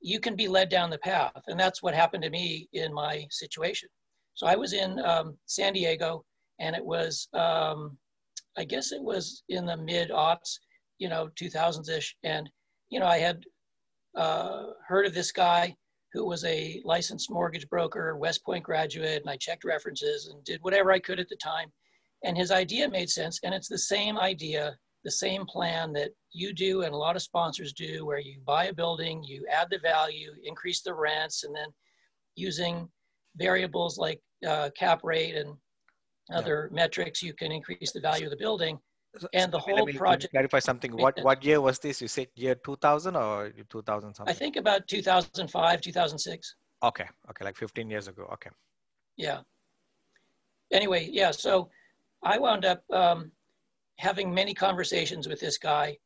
you 0.00 0.18
can 0.18 0.34
be 0.34 0.48
led 0.48 0.70
down 0.70 0.88
the 0.88 0.96
path. 0.96 1.42
And 1.46 1.60
that's 1.60 1.82
what 1.82 1.94
happened 1.94 2.22
to 2.22 2.30
me 2.30 2.70
in 2.72 2.90
my 2.94 3.26
situation. 3.30 3.90
So 4.32 4.46
I 4.46 4.56
was 4.56 4.72
in 4.72 4.98
um, 5.00 5.36
San 5.44 5.74
Diego 5.74 6.24
and 6.58 6.74
it 6.74 6.82
was, 6.82 7.28
um, 7.34 7.98
I 8.56 8.64
guess 8.64 8.92
it 8.92 9.02
was 9.02 9.42
in 9.50 9.66
the 9.66 9.76
mid 9.76 10.08
aughts, 10.08 10.58
you 10.98 11.10
know, 11.10 11.28
2000s 11.38 11.90
ish. 11.90 12.16
And, 12.24 12.48
you 12.88 12.98
know, 12.98 13.06
I 13.06 13.18
had 13.18 13.42
uh, 14.16 14.68
heard 14.88 15.04
of 15.04 15.12
this 15.12 15.32
guy 15.32 15.76
who 16.12 16.26
was 16.26 16.44
a 16.44 16.82
licensed 16.84 17.30
mortgage 17.30 17.68
broker, 17.68 18.16
West 18.16 18.44
Point 18.44 18.64
graduate, 18.64 19.20
and 19.20 19.30
I 19.30 19.36
checked 19.36 19.64
references 19.64 20.28
and 20.28 20.42
did 20.44 20.62
whatever 20.62 20.90
I 20.90 20.98
could 20.98 21.20
at 21.20 21.28
the 21.28 21.36
time. 21.36 21.72
And 22.24 22.36
his 22.36 22.50
idea 22.50 22.88
made 22.88 23.08
sense. 23.08 23.38
And 23.42 23.54
it's 23.54 23.68
the 23.68 23.78
same 23.78 24.18
idea, 24.18 24.76
the 25.04 25.10
same 25.10 25.46
plan 25.46 25.92
that 25.94 26.10
you 26.32 26.52
do 26.52 26.82
and 26.82 26.92
a 26.92 26.96
lot 26.96 27.16
of 27.16 27.22
sponsors 27.22 27.72
do, 27.72 28.04
where 28.04 28.18
you 28.18 28.40
buy 28.44 28.66
a 28.66 28.74
building, 28.74 29.22
you 29.24 29.46
add 29.50 29.68
the 29.70 29.78
value, 29.78 30.32
increase 30.44 30.82
the 30.82 30.94
rents, 30.94 31.44
and 31.44 31.54
then 31.54 31.68
using 32.36 32.88
variables 33.36 33.96
like 33.96 34.20
uh, 34.46 34.70
cap 34.76 35.00
rate 35.04 35.36
and 35.36 35.54
other 36.34 36.68
yeah. 36.70 36.82
metrics, 36.82 37.22
you 37.22 37.32
can 37.32 37.52
increase 37.52 37.92
the 37.92 38.00
value 38.00 38.26
of 38.26 38.30
the 38.30 38.36
building 38.36 38.78
and 39.32 39.52
the 39.52 39.58
whole 39.58 39.86
project. 39.94 40.32
Clarify 40.32 40.58
something. 40.58 40.92
What 40.92 41.18
what 41.22 41.44
year 41.44 41.60
was 41.60 41.78
this? 41.78 42.00
You 42.00 42.08
said 42.08 42.28
year 42.34 42.54
2000 42.54 43.16
or 43.16 43.52
2000 43.68 44.14
something? 44.14 44.30
I 44.30 44.36
think 44.36 44.56
about 44.56 44.86
2005, 44.88 45.80
2006. 45.80 46.54
Okay, 46.82 47.04
okay, 47.28 47.44
like 47.44 47.56
15 47.56 47.90
years 47.90 48.08
ago. 48.08 48.28
Okay. 48.32 48.50
Yeah. 49.16 49.40
Anyway, 50.72 51.08
yeah. 51.10 51.30
So 51.30 51.68
I 52.22 52.38
wound 52.38 52.64
up 52.64 52.82
um, 52.92 53.30
having 53.98 54.32
many 54.32 54.54
conversations 54.54 55.28
with 55.28 55.40
this 55.40 55.58
guy, 55.58 55.98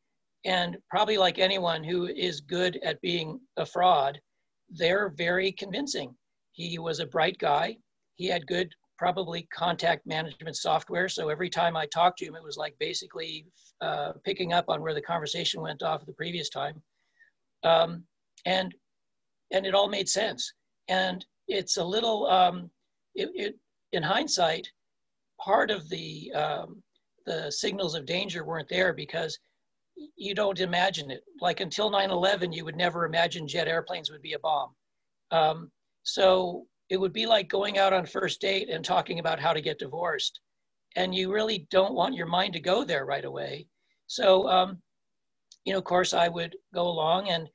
and 0.44 0.76
probably 0.90 1.16
like 1.16 1.38
anyone 1.38 1.84
who 1.84 2.06
is 2.06 2.40
good 2.40 2.80
at 2.82 3.00
being 3.00 3.40
a 3.56 3.66
fraud, 3.66 4.20
they're 4.68 5.10
very 5.10 5.52
convincing. 5.52 6.14
He 6.52 6.78
was 6.78 7.00
a 7.00 7.06
bright 7.06 7.38
guy. 7.38 7.76
He 8.16 8.26
had 8.26 8.46
good, 8.46 8.74
probably 8.98 9.48
contact 9.52 10.06
management 10.06 10.56
software. 10.56 11.08
So 11.08 11.28
every 11.28 11.50
time 11.50 11.76
I 11.76 11.86
talked 11.86 12.18
to 12.18 12.26
him, 12.26 12.36
it 12.36 12.42
was 12.42 12.56
like 12.56 12.74
basically 12.78 13.46
uh, 13.80 14.12
picking 14.24 14.52
up 14.52 14.66
on 14.68 14.80
where 14.80 14.94
the 14.94 15.02
conversation 15.02 15.60
went 15.60 15.82
off 15.82 16.06
the 16.06 16.12
previous 16.12 16.48
time. 16.48 16.80
Um, 17.64 18.04
and 18.46 18.74
and 19.52 19.66
it 19.66 19.74
all 19.74 19.88
made 19.88 20.08
sense. 20.08 20.52
And 20.88 21.24
it's 21.48 21.76
a 21.76 21.84
little, 21.84 22.26
um, 22.26 22.70
it, 23.14 23.30
it, 23.34 23.54
in 23.92 24.02
hindsight, 24.02 24.68
part 25.40 25.70
of 25.70 25.88
the 25.88 26.32
um, 26.32 26.82
the 27.26 27.50
signals 27.50 27.94
of 27.94 28.06
danger 28.06 28.44
weren't 28.44 28.68
there 28.68 28.92
because 28.92 29.38
you 30.16 30.34
don't 30.34 30.60
imagine 30.60 31.10
it. 31.10 31.22
Like 31.40 31.60
until 31.60 31.90
9/11, 31.90 32.54
you 32.54 32.64
would 32.64 32.76
never 32.76 33.06
imagine 33.06 33.48
jet 33.48 33.68
airplanes 33.68 34.10
would 34.10 34.22
be 34.22 34.34
a 34.34 34.38
bomb. 34.38 34.70
Um, 35.30 35.70
so 36.02 36.66
it 36.94 37.00
would 37.00 37.12
be 37.12 37.26
like 37.26 37.48
going 37.48 37.76
out 37.76 37.92
on 37.92 38.06
first 38.06 38.40
date 38.40 38.70
and 38.70 38.84
talking 38.84 39.18
about 39.18 39.40
how 39.40 39.52
to 39.52 39.60
get 39.60 39.80
divorced, 39.80 40.38
and 40.94 41.12
you 41.12 41.32
really 41.32 41.66
don't 41.68 41.92
want 41.92 42.14
your 42.14 42.28
mind 42.28 42.52
to 42.52 42.60
go 42.60 42.84
there 42.84 43.04
right 43.04 43.24
away. 43.24 43.66
So, 44.06 44.48
um, 44.48 44.80
you 45.64 45.72
know, 45.72 45.80
of 45.80 45.84
course, 45.84 46.14
I 46.14 46.28
would 46.28 46.54
go 46.72 46.86
along, 46.86 47.30
and 47.30 47.48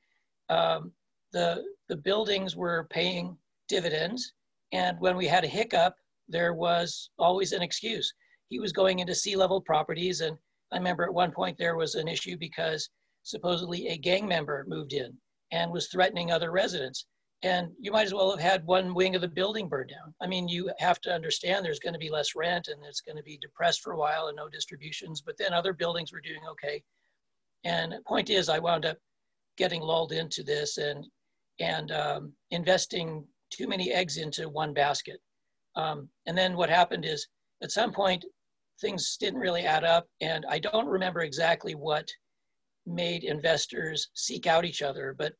um, 0.50 0.92
the 1.32 1.64
the 1.88 1.96
buildings 1.96 2.54
were 2.54 2.86
paying 2.90 3.34
dividends, 3.66 4.34
and 4.72 5.00
when 5.00 5.16
we 5.16 5.26
had 5.26 5.44
a 5.44 5.56
hiccup, 5.58 5.94
there 6.28 6.52
was 6.52 7.08
always 7.18 7.52
an 7.52 7.62
excuse. 7.62 8.12
He 8.50 8.60
was 8.60 8.74
going 8.74 8.98
into 8.98 9.14
C-level 9.14 9.62
properties, 9.62 10.20
and 10.20 10.36
I 10.70 10.76
remember 10.76 11.04
at 11.04 11.14
one 11.14 11.32
point 11.32 11.56
there 11.56 11.76
was 11.76 11.94
an 11.94 12.08
issue 12.08 12.36
because 12.36 12.90
supposedly 13.22 13.88
a 13.88 13.96
gang 13.96 14.28
member 14.28 14.66
moved 14.68 14.92
in 14.92 15.16
and 15.50 15.72
was 15.72 15.88
threatening 15.88 16.30
other 16.30 16.50
residents. 16.50 17.06
And 17.42 17.70
you 17.80 17.90
might 17.90 18.06
as 18.06 18.12
well 18.12 18.30
have 18.30 18.40
had 18.40 18.66
one 18.66 18.92
wing 18.92 19.14
of 19.14 19.22
the 19.22 19.28
building 19.28 19.66
burned 19.66 19.90
down. 19.90 20.14
I 20.20 20.26
mean, 20.26 20.46
you 20.46 20.70
have 20.78 21.00
to 21.02 21.12
understand 21.12 21.64
there's 21.64 21.78
going 21.78 21.94
to 21.94 21.98
be 21.98 22.10
less 22.10 22.34
rent 22.36 22.68
and 22.68 22.84
it's 22.84 23.00
going 23.00 23.16
to 23.16 23.22
be 23.22 23.38
depressed 23.40 23.80
for 23.80 23.92
a 23.92 23.96
while 23.96 24.26
and 24.26 24.36
no 24.36 24.48
distributions, 24.48 25.22
but 25.22 25.38
then 25.38 25.54
other 25.54 25.72
buildings 25.72 26.12
were 26.12 26.20
doing 26.20 26.42
okay. 26.50 26.82
And 27.64 27.94
point 28.06 28.28
is, 28.28 28.50
I 28.50 28.58
wound 28.58 28.84
up 28.84 28.98
getting 29.56 29.80
lulled 29.80 30.12
into 30.12 30.42
this 30.42 30.76
and, 30.76 31.06
and 31.60 31.90
um, 31.92 32.32
investing 32.50 33.24
too 33.50 33.66
many 33.66 33.90
eggs 33.90 34.18
into 34.18 34.48
one 34.48 34.74
basket. 34.74 35.20
Um, 35.76 36.08
and 36.26 36.36
then 36.36 36.56
what 36.56 36.68
happened 36.68 37.06
is 37.06 37.26
at 37.62 37.72
some 37.72 37.92
point, 37.92 38.24
things 38.80 39.16
didn't 39.18 39.40
really 39.40 39.62
add 39.62 39.84
up. 39.84 40.06
And 40.20 40.44
I 40.48 40.58
don't 40.58 40.86
remember 40.86 41.20
exactly 41.20 41.74
what 41.74 42.08
made 42.86 43.24
investors 43.24 44.08
seek 44.14 44.46
out 44.46 44.64
each 44.64 44.82
other, 44.82 45.14
but 45.16 45.32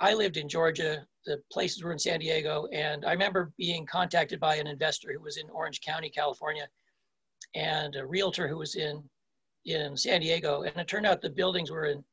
I 0.00 0.14
lived 0.14 0.36
in 0.36 0.48
Georgia, 0.48 1.06
the 1.26 1.40
places 1.50 1.82
were 1.82 1.92
in 1.92 1.98
San 1.98 2.20
Diego, 2.20 2.66
and 2.72 3.04
I 3.04 3.12
remember 3.12 3.52
being 3.58 3.86
contacted 3.86 4.40
by 4.40 4.56
an 4.56 4.66
investor 4.66 5.12
who 5.12 5.20
was 5.20 5.36
in 5.36 5.48
Orange 5.50 5.80
County, 5.80 6.10
California, 6.10 6.68
and 7.54 7.96
a 7.96 8.06
realtor 8.06 8.48
who 8.48 8.58
was 8.58 8.74
in, 8.74 9.02
in 9.64 9.96
San 9.96 10.20
Diego. 10.20 10.62
And 10.62 10.76
it 10.76 10.88
turned 10.88 11.06
out 11.06 11.20
the 11.20 11.30
buildings 11.30 11.70
were 11.70 11.86
in 11.86 12.04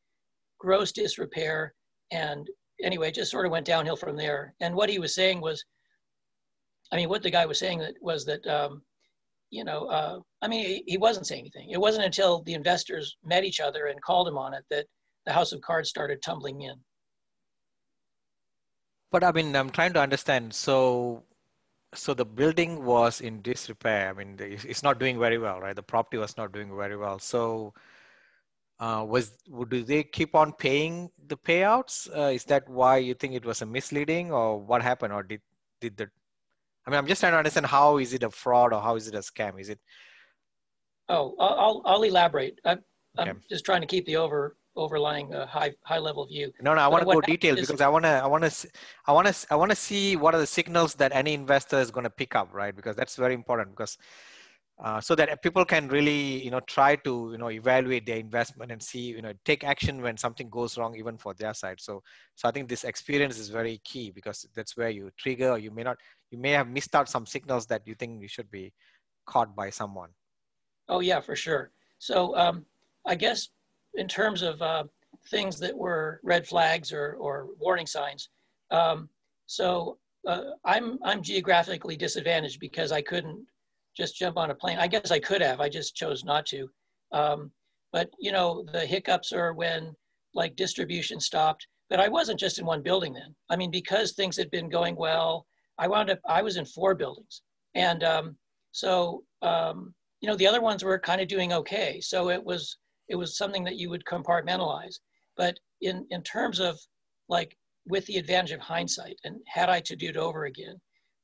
gross 0.60 0.92
disrepair. 0.92 1.74
And 2.12 2.48
anyway, 2.84 3.12
just 3.12 3.32
sort 3.32 3.46
of 3.46 3.52
went 3.52 3.66
downhill 3.66 3.96
from 3.96 4.16
there. 4.16 4.54
And 4.60 4.76
what 4.76 4.90
he 4.90 5.00
was 5.00 5.16
saying 5.16 5.42
was, 5.42 5.64
I 6.92 6.96
mean, 6.96 7.10
what 7.10 7.24
the 7.24 7.32
guy 7.32 7.46
was 7.46 7.60
saying 7.60 7.80
that 7.80 7.94
was 8.02 8.26
that 8.26 8.46
um, 8.48 8.82
you 9.52 9.64
know, 9.64 9.86
uh, 9.86 10.20
I 10.42 10.48
mean, 10.48 10.66
he, 10.66 10.84
he, 10.86 10.98
wasn't 10.98 11.26
saying 11.26 11.42
anything. 11.42 11.72
It 11.72 11.80
wasn't 11.80 12.06
until 12.06 12.44
the 12.44 12.54
investors 12.54 13.18
met 13.24 13.44
each 13.44 13.60
other 13.60 13.88
and 13.88 14.02
called 14.02 14.28
him 14.28 14.38
on 14.38 14.54
it 14.54 14.64
that 14.70 14.86
the 15.26 15.34
house 15.34 15.52
of 15.52 15.62
cards 15.62 15.90
started 15.90 16.22
tumbling 16.22 16.62
in. 16.62 16.76
But 19.12 19.24
I 19.24 19.32
mean, 19.32 19.56
I'm 19.56 19.70
trying 19.70 19.94
to 19.94 20.02
understand. 20.02 20.54
So, 20.54 21.24
so 21.94 22.14
the 22.14 22.26
building 22.26 22.86
was 22.86 23.22
in 23.22 23.42
disrepair. 23.42 24.10
I 24.10 24.14
mean, 24.14 24.38
it's 24.40 24.84
not 24.84 25.00
doing 25.00 25.20
very 25.20 25.38
well, 25.38 25.60
right? 25.60 25.76
The 25.76 25.84
property 25.84 26.18
was 26.18 26.38
not 26.38 26.52
doing 26.52 26.76
very 26.76 26.96
well. 26.96 27.20
So, 27.20 27.74
uh, 28.80 29.04
was 29.08 29.34
would 29.50 29.70
do 29.70 29.84
they 29.84 30.04
keep 30.04 30.36
on 30.36 30.54
paying 30.54 31.10
the 31.28 31.38
payouts? 31.38 32.10
Uh, 32.16 32.32
is 32.32 32.46
that 32.46 32.70
why 32.70 32.98
you 32.98 33.14
think 33.14 33.34
it 33.34 33.46
was 33.46 33.62
a 33.62 33.66
misleading, 33.66 34.32
or 34.32 34.60
what 34.60 34.82
happened, 34.82 35.14
or 35.14 35.24
did 35.24 35.42
did 35.82 35.98
the 35.98 36.10
I 36.86 36.92
mean, 36.92 36.98
I'm 36.98 37.08
just 37.08 37.22
trying 37.22 37.34
to 37.34 37.38
understand 37.38 37.68
how 37.68 37.98
is 37.98 38.14
it 38.14 38.24
a 38.24 38.30
fraud 38.30 38.74
or 38.74 38.82
how 38.82 38.96
is 38.96 39.08
it 39.08 39.16
a 39.16 39.20
scam? 39.20 39.60
Is 39.60 39.70
it? 39.70 39.80
Oh, 41.08 41.36
I'll 41.40 41.82
I'll 41.86 42.04
elaborate. 42.04 42.60
I'm, 42.66 42.84
okay. 43.20 43.32
I'm 43.32 43.42
just 43.50 43.66
trying 43.66 43.82
to 43.82 43.88
keep 43.88 44.06
the 44.06 44.16
over 44.16 44.56
overlying 44.80 45.34
a 45.34 45.46
high 45.46 45.74
high 45.84 46.00
level 46.00 46.26
view. 46.26 46.52
No, 46.62 46.74
no, 46.74 46.82
I 46.82 46.88
want 46.88 47.08
to 47.08 47.14
go 47.14 47.22
detailed 47.22 47.60
because 47.60 47.82
I 47.82 47.88
want 47.88 48.06
to 48.06 48.10
I 48.10 48.28
want 48.28 48.44
to 48.44 48.70
I 49.06 49.12
want 49.12 49.28
to 49.28 49.48
I 49.52 49.56
want 49.56 49.72
to 49.72 49.76
see 49.76 50.16
what 50.16 50.34
are 50.36 50.40
the 50.40 50.48
signals 50.48 50.96
that 50.96 51.12
any 51.14 51.34
investor 51.34 51.80
is 51.80 51.92
going 51.92 52.06
to 52.06 52.10
pick 52.10 52.36
up, 52.36 52.50
right? 52.54 52.76
Because 52.76 52.96
that's 52.96 53.16
very 53.16 53.34
important 53.34 53.70
because 53.72 53.98
uh, 54.82 55.02
so 55.02 55.14
that 55.14 55.42
people 55.44 55.66
can 55.66 55.88
really 55.90 56.42
you 56.44 56.50
know 56.50 56.62
try 56.62 56.96
to 56.96 57.30
you 57.32 57.38
know 57.38 57.50
evaluate 57.50 58.06
their 58.06 58.18
investment 58.18 58.72
and 58.72 58.82
see 58.82 59.02
you 59.02 59.22
know 59.22 59.34
take 59.44 59.64
action 59.64 60.02
when 60.02 60.16
something 60.16 60.50
goes 60.50 60.78
wrong 60.78 60.96
even 60.96 61.18
for 61.18 61.34
their 61.34 61.54
side 61.54 61.80
so 61.80 62.02
so 62.36 62.48
i 62.48 62.52
think 62.52 62.70
this 62.70 62.86
experience 62.86 63.38
is 63.38 63.50
very 63.50 63.82
key 63.84 64.10
because 64.10 64.48
that's 64.56 64.78
where 64.78 64.90
you 64.90 65.12
trigger 65.18 65.50
or 65.52 65.58
you 65.58 65.72
may 65.72 65.84
not 65.84 65.98
you 66.32 66.38
may 66.38 66.52
have 66.52 66.68
missed 66.68 66.96
out 66.96 67.10
some 67.10 67.26
signals 67.26 67.66
that 67.66 67.86
you 67.86 67.94
think 67.96 68.22
you 68.22 68.28
should 68.28 68.50
be 68.52 68.72
caught 69.26 69.54
by 69.56 69.70
someone 69.70 70.10
oh 70.88 71.02
yeah 71.02 71.20
for 71.20 71.36
sure 71.36 71.72
so 71.98 72.36
um, 72.38 72.66
i 73.06 73.16
guess 73.16 73.50
in 73.96 74.08
terms 74.08 74.42
of 74.42 74.62
uh, 74.62 74.84
things 75.30 75.60
that 75.60 75.76
were 75.76 76.20
red 76.24 76.48
flags 76.48 76.92
or, 76.94 77.16
or 77.20 77.48
warning 77.60 77.86
signs 77.88 78.30
um, 78.72 79.10
so 79.46 79.98
uh, 80.28 80.42
i'm 80.66 81.00
i'm 81.04 81.22
geographically 81.22 81.96
disadvantaged 81.96 82.60
because 82.60 82.92
i 82.92 83.02
couldn't 83.02 83.46
just 84.00 84.16
jump 84.16 84.38
on 84.38 84.50
a 84.50 84.56
plane. 84.56 84.78
I 84.80 84.88
guess 84.88 85.12
I 85.12 85.20
could 85.20 85.42
have, 85.42 85.60
I 85.60 85.70
just 85.70 85.96
chose 85.96 86.24
not 86.24 86.46
to. 86.48 86.70
Um, 87.12 87.52
but 87.92 88.10
you 88.18 88.32
know, 88.32 88.66
the 88.72 88.86
hiccups 88.86 89.32
are 89.34 89.54
when 89.54 89.94
like 90.34 90.56
distribution 90.56 91.20
stopped. 91.20 91.68
But 91.90 92.00
I 92.00 92.08
wasn't 92.08 92.40
just 92.40 92.60
in 92.60 92.66
one 92.66 92.84
building 92.84 93.14
then. 93.14 93.36
I 93.50 93.56
mean, 93.56 93.72
because 93.72 94.14
things 94.14 94.38
had 94.38 94.52
been 94.52 94.70
going 94.70 94.96
well, 94.96 95.48
I 95.80 95.88
wound 95.88 96.12
up, 96.12 96.20
I 96.28 96.42
was 96.42 96.58
in 96.58 96.66
four 96.66 96.94
buildings. 96.94 97.42
And 97.74 98.04
um, 98.04 98.38
so, 98.72 99.24
um, 99.42 99.94
you 100.22 100.30
know, 100.30 100.36
the 100.36 100.48
other 100.48 100.62
ones 100.62 100.84
were 100.84 101.00
kind 101.00 101.20
of 101.20 101.28
doing 101.28 101.52
okay. 101.52 102.00
So 102.00 102.30
it 102.30 102.44
was, 102.44 102.78
it 103.10 103.16
was 103.16 103.38
something 103.38 103.64
that 103.64 103.78
you 103.78 103.90
would 103.90 104.06
compartmentalize. 104.06 104.96
But 105.36 105.60
in, 105.82 106.06
in 106.10 106.22
terms 106.24 106.60
of 106.60 106.80
like 107.28 107.56
with 107.88 108.06
the 108.06 108.18
advantage 108.18 108.52
of 108.52 108.60
hindsight 108.60 109.18
and 109.24 109.38
had 109.48 109.70
I 109.70 109.80
to 109.82 109.96
do 109.96 110.10
it 110.10 110.18
over 110.18 110.46
again, 110.46 110.80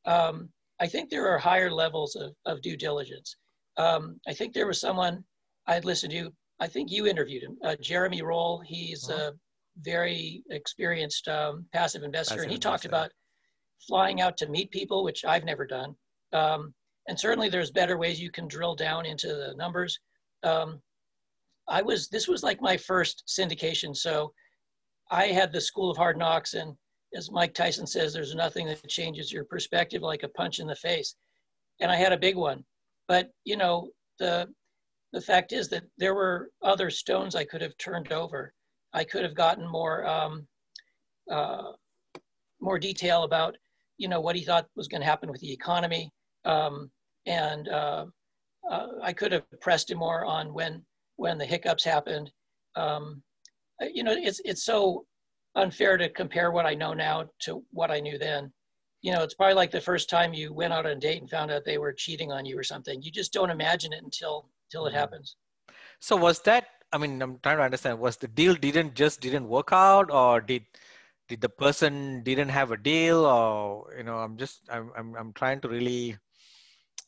um, 0.05 0.49
I 0.79 0.87
think 0.87 1.09
there 1.09 1.27
are 1.27 1.37
higher 1.37 1.71
levels 1.71 2.15
of, 2.15 2.33
of 2.45 2.61
due 2.61 2.77
diligence. 2.77 3.35
Um, 3.77 4.19
I 4.27 4.33
think 4.33 4.53
there 4.53 4.67
was 4.67 4.79
someone 4.79 5.23
I'd 5.67 5.85
listened 5.85 6.11
to, 6.13 6.31
I 6.59 6.67
think 6.67 6.91
you 6.91 7.07
interviewed 7.07 7.43
him, 7.43 7.57
uh, 7.63 7.75
Jeremy 7.81 8.21
Roll. 8.21 8.61
He's 8.65 9.09
uh-huh. 9.09 9.31
a 9.31 9.33
very 9.81 10.43
experienced 10.49 11.27
um, 11.27 11.65
passive 11.73 12.03
investor, 12.03 12.35
passive 12.35 12.43
and 12.43 12.51
he 12.51 12.55
investor. 12.55 12.69
talked 12.69 12.85
about 12.85 13.11
flying 13.87 14.21
out 14.21 14.37
to 14.37 14.47
meet 14.47 14.71
people, 14.71 15.03
which 15.03 15.25
I've 15.25 15.43
never 15.43 15.65
done. 15.65 15.95
Um, 16.33 16.73
and 17.07 17.19
certainly 17.19 17.49
there's 17.49 17.71
better 17.71 17.97
ways 17.97 18.19
you 18.19 18.31
can 18.31 18.47
drill 18.47 18.75
down 18.75 19.05
into 19.05 19.27
the 19.27 19.53
numbers. 19.57 19.99
Um, 20.43 20.81
I 21.67 21.81
was, 21.81 22.07
this 22.09 22.27
was 22.27 22.43
like 22.43 22.61
my 22.61 22.77
first 22.77 23.23
syndication. 23.27 23.95
So 23.95 24.31
I 25.11 25.27
had 25.27 25.51
the 25.51 25.61
school 25.61 25.89
of 25.91 25.97
hard 25.97 26.17
knocks 26.17 26.53
and 26.53 26.75
as 27.15 27.31
Mike 27.31 27.53
Tyson 27.53 27.87
says, 27.87 28.13
there's 28.13 28.35
nothing 28.35 28.67
that 28.67 28.87
changes 28.87 29.31
your 29.31 29.45
perspective 29.45 30.01
like 30.01 30.23
a 30.23 30.29
punch 30.29 30.59
in 30.59 30.67
the 30.67 30.75
face. 30.75 31.15
And 31.79 31.91
I 31.91 31.95
had 31.95 32.13
a 32.13 32.17
big 32.17 32.35
one. 32.35 32.63
But, 33.07 33.29
you 33.43 33.57
know, 33.57 33.89
the, 34.19 34.47
the 35.13 35.21
fact 35.21 35.53
is 35.53 35.69
that 35.69 35.83
there 35.97 36.15
were 36.15 36.49
other 36.61 36.89
stones 36.89 37.35
I 37.35 37.45
could 37.45 37.61
have 37.61 37.77
turned 37.77 38.11
over. 38.11 38.53
I 38.93 39.03
could 39.03 39.23
have 39.23 39.35
gotten 39.35 39.67
more, 39.67 40.05
um, 40.05 40.47
uh, 41.31 41.71
more 42.59 42.79
detail 42.79 43.23
about, 43.23 43.55
you 43.97 44.07
know, 44.07 44.19
what 44.19 44.35
he 44.35 44.43
thought 44.43 44.67
was 44.75 44.87
going 44.87 45.01
to 45.01 45.07
happen 45.07 45.31
with 45.31 45.41
the 45.41 45.51
economy. 45.51 46.11
Um, 46.43 46.89
and 47.25 47.67
uh, 47.69 48.05
uh, 48.69 48.87
I 49.01 49.13
could 49.13 49.31
have 49.31 49.43
pressed 49.61 49.91
him 49.91 49.99
more 49.99 50.25
on 50.25 50.53
when, 50.53 50.83
when 51.17 51.37
the 51.37 51.45
hiccups 51.45 51.83
happened. 51.83 52.31
Um, 52.75 53.23
you 53.93 54.03
know, 54.03 54.13
it's, 54.13 54.41
it's 54.45 54.63
so 54.63 55.05
unfair 55.55 55.97
to 55.97 56.09
compare 56.09 56.51
what 56.51 56.65
I 56.65 56.73
know 56.73 56.93
now 56.93 57.29
to 57.41 57.63
what 57.71 57.91
I 57.91 57.99
knew 57.99 58.17
then. 58.17 58.51
You 59.01 59.13
know, 59.13 59.23
it's 59.23 59.35
probably 59.35 59.55
like 59.55 59.71
the 59.71 59.81
first 59.81 60.09
time 60.09 60.33
you 60.33 60.53
went 60.53 60.73
out 60.73 60.85
on 60.85 60.93
a 60.93 60.99
date 60.99 61.21
and 61.21 61.29
found 61.29 61.51
out 61.51 61.63
they 61.65 61.77
were 61.77 61.93
cheating 61.93 62.31
on 62.31 62.45
you 62.45 62.57
or 62.57 62.63
something. 62.63 63.01
You 63.01 63.11
just 63.11 63.33
don't 63.33 63.49
imagine 63.51 63.93
it 63.93 64.03
until 64.03 64.49
until 64.67 64.87
it 64.87 64.89
mm-hmm. 64.89 64.99
happens. 64.99 65.35
So 65.99 66.15
was 66.15 66.39
that? 66.41 66.65
I 66.91 66.97
mean, 66.97 67.21
I'm 67.21 67.39
trying 67.43 67.57
to 67.57 67.63
understand. 67.63 67.99
Was 67.99 68.17
the 68.17 68.27
deal 68.27 68.55
didn't 68.55 68.95
just 68.95 69.21
didn't 69.21 69.47
work 69.47 69.69
out, 69.71 70.09
or 70.11 70.41
did 70.41 70.63
did 71.29 71.41
the 71.41 71.49
person 71.49 72.23
didn't 72.23 72.49
have 72.49 72.71
a 72.71 72.77
deal, 72.77 73.25
or 73.25 73.93
you 73.97 74.03
know, 74.03 74.17
I'm 74.17 74.37
just 74.37 74.61
I'm 74.69 74.91
I'm, 74.97 75.15
I'm 75.15 75.33
trying 75.33 75.61
to 75.61 75.69
really. 75.69 76.17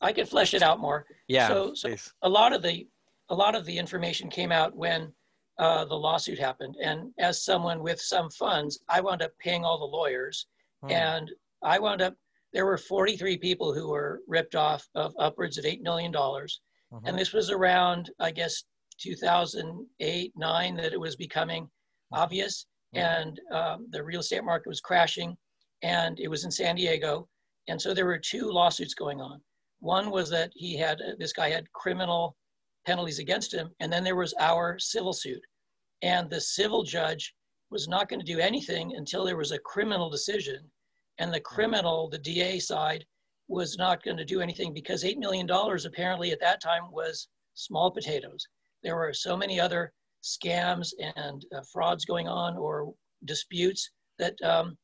I 0.00 0.12
can 0.12 0.26
flesh 0.26 0.54
it 0.54 0.62
out 0.62 0.78
more. 0.78 1.06
Yeah. 1.26 1.48
So, 1.48 1.74
so 1.74 1.92
a 2.22 2.28
lot 2.28 2.52
of 2.52 2.62
the 2.62 2.86
a 3.30 3.34
lot 3.34 3.54
of 3.54 3.64
the 3.64 3.76
information 3.76 4.30
came 4.30 4.52
out 4.52 4.74
when 4.74 5.12
uh, 5.58 5.84
the 5.84 5.94
lawsuit 5.94 6.38
happened. 6.38 6.76
And 6.82 7.12
as 7.18 7.44
someone 7.44 7.82
with 7.82 8.00
some 8.00 8.30
funds, 8.30 8.80
I 8.88 9.00
wound 9.00 9.22
up 9.22 9.32
paying 9.38 9.64
all 9.64 9.78
the 9.78 9.96
lawyers. 9.96 10.46
Hmm. 10.82 10.90
And 10.90 11.30
I 11.62 11.78
wound 11.78 12.00
up, 12.00 12.14
there 12.52 12.64
were 12.66 12.78
43 12.78 13.36
people 13.38 13.74
who 13.74 13.88
were 13.88 14.20
ripped 14.26 14.54
off 14.54 14.88
of 14.94 15.14
upwards 15.18 15.58
of 15.58 15.64
$8 15.64 15.82
million. 15.82 16.12
Mm-hmm. 16.12 17.06
And 17.06 17.18
this 17.18 17.32
was 17.32 17.50
around, 17.50 18.10
I 18.20 18.30
guess, 18.30 18.64
2008, 19.00 20.32
nine, 20.36 20.76
that 20.76 20.92
it 20.92 21.00
was 21.00 21.16
becoming 21.16 21.64
mm-hmm. 21.64 22.22
obvious. 22.22 22.66
Mm-hmm. 22.94 23.04
And 23.04 23.40
um, 23.52 23.86
the 23.90 24.02
real 24.02 24.20
estate 24.20 24.44
market 24.44 24.68
was 24.68 24.80
crashing. 24.80 25.36
And 25.82 26.18
it 26.20 26.28
was 26.28 26.44
in 26.44 26.50
San 26.50 26.76
Diego. 26.76 27.28
And 27.68 27.80
so 27.80 27.92
there 27.92 28.06
were 28.06 28.18
two 28.18 28.50
lawsuits 28.50 28.94
going 28.94 29.20
on. 29.20 29.40
One 29.80 30.10
was 30.10 30.30
that 30.30 30.50
he 30.54 30.76
had, 30.76 31.00
this 31.18 31.32
guy 31.32 31.50
had 31.50 31.70
criminal 31.72 32.36
penalties 32.88 33.18
against 33.18 33.52
him. 33.52 33.68
And 33.80 33.92
then 33.92 34.02
there 34.02 34.16
was 34.16 34.32
our 34.40 34.78
civil 34.78 35.12
suit. 35.12 35.42
And 36.00 36.30
the 36.30 36.40
civil 36.40 36.82
judge 36.82 37.34
was 37.70 37.86
not 37.86 38.08
going 38.08 38.18
to 38.18 38.32
do 38.32 38.38
anything 38.38 38.94
until 38.96 39.26
there 39.26 39.36
was 39.36 39.52
a 39.52 39.58
criminal 39.58 40.08
decision. 40.08 40.60
And 41.18 41.32
the 41.32 41.40
criminal, 41.40 42.08
the 42.08 42.18
DA 42.18 42.58
side, 42.58 43.04
was 43.46 43.76
not 43.76 44.02
going 44.02 44.16
to 44.16 44.24
do 44.24 44.40
anything 44.40 44.72
because 44.72 45.04
$8 45.04 45.18
million 45.18 45.46
apparently 45.50 46.32
at 46.32 46.40
that 46.40 46.62
time 46.62 46.90
was 46.90 47.28
small 47.54 47.90
potatoes. 47.90 48.46
There 48.82 48.96
were 48.96 49.12
so 49.12 49.36
many 49.36 49.60
other 49.60 49.92
scams 50.24 50.88
and 51.18 51.44
uh, 51.54 51.60
frauds 51.70 52.06
going 52.06 52.26
on 52.26 52.56
or 52.56 52.94
disputes 53.26 53.90
that 54.18 54.34
um, 54.42 54.78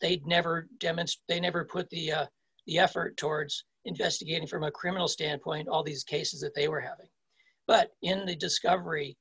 they'd 0.00 0.26
never 0.26 0.66
demonstrate, 0.80 1.22
they 1.28 1.40
never 1.40 1.64
put 1.64 1.88
the, 1.90 2.12
uh, 2.12 2.26
the 2.66 2.78
effort 2.78 3.16
towards 3.16 3.64
investigating 3.84 4.46
from 4.46 4.64
a 4.64 4.70
criminal 4.70 5.08
standpoint 5.08 5.68
all 5.68 5.82
these 5.82 6.04
cases 6.04 6.40
that 6.40 6.54
they 6.54 6.68
were 6.68 6.80
having. 6.80 7.08
But 7.66 7.90
in 8.02 8.26
the 8.26 8.36
discovery 8.36 9.16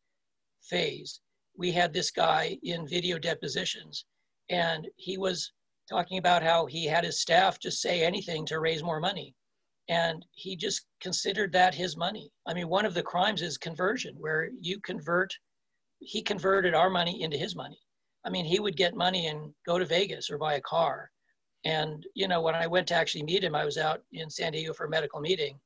phase, 0.62 1.22
we 1.58 1.72
had 1.72 1.94
this 1.94 2.12
guy 2.12 2.58
in 2.64 2.88
video 2.88 3.20
depositions, 3.20 4.06
and 4.50 4.88
he 4.98 5.18
was 5.18 5.52
talking 5.90 6.18
about 6.18 6.44
how 6.44 6.66
he 6.66 6.86
had 6.86 7.04
his 7.04 7.20
staff 7.20 7.60
just 7.60 7.82
say 7.82 8.04
anything 8.04 8.46
to 8.46 8.60
raise 8.60 8.84
more 8.84 9.00
money. 9.00 9.36
And 9.90 10.26
he 10.32 10.56
just 10.56 10.86
considered 11.02 11.52
that 11.54 11.76
his 11.76 11.98
money. 11.98 12.32
I 12.48 12.54
mean, 12.54 12.70
one 12.70 12.86
of 12.86 12.94
the 12.94 13.04
crimes 13.04 13.42
is 13.42 13.58
conversion, 13.58 14.16
where 14.18 14.50
you 14.60 14.80
convert, 14.82 15.34
he 16.00 16.22
converted 16.22 16.74
our 16.74 16.90
money 16.90 17.22
into 17.24 17.38
his 17.38 17.56
money. 17.56 17.80
I 18.24 18.30
mean, 18.30 18.46
he 18.46 18.60
would 18.60 18.78
get 18.78 18.96
money 18.96 19.28
and 19.28 19.54
go 19.66 19.78
to 19.78 19.86
Vegas 19.86 20.30
or 20.30 20.38
buy 20.38 20.54
a 20.54 20.62
car. 20.62 21.12
And, 21.64 22.06
you 22.16 22.28
know, 22.28 22.42
when 22.42 22.56
I 22.56 22.68
went 22.68 22.88
to 22.88 22.96
actually 22.96 23.24
meet 23.24 23.44
him, 23.44 23.56
I 23.56 23.66
was 23.66 23.78
out 23.78 24.02
in 24.12 24.30
San 24.30 24.52
Diego 24.52 24.74
for 24.74 24.86
a 24.86 24.90
medical 24.90 25.22
meeting. 25.22 25.60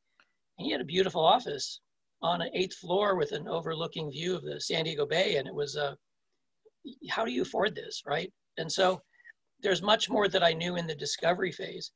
And 0.57 0.65
He 0.65 0.71
had 0.71 0.81
a 0.81 0.85
beautiful 0.85 1.23
office 1.25 1.79
on 2.21 2.41
an 2.41 2.49
eighth 2.53 2.75
floor 2.77 3.15
with 3.15 3.31
an 3.31 3.47
overlooking 3.47 4.11
view 4.11 4.35
of 4.35 4.43
the 4.43 4.59
San 4.59 4.85
Diego 4.85 5.05
Bay. 5.05 5.37
And 5.37 5.47
it 5.47 5.53
was, 5.53 5.77
uh, 5.77 5.95
how 7.09 7.23
do 7.23 7.31
you 7.31 7.43
afford 7.43 7.75
this, 7.75 8.03
right? 8.05 8.31
And 8.57 8.71
so 8.71 9.01
there's 9.61 9.81
much 9.81 10.09
more 10.09 10.27
that 10.27 10.43
I 10.43 10.53
knew 10.53 10.75
in 10.75 10.87
the 10.87 10.95
discovery 10.95 11.51
phase. 11.51 11.91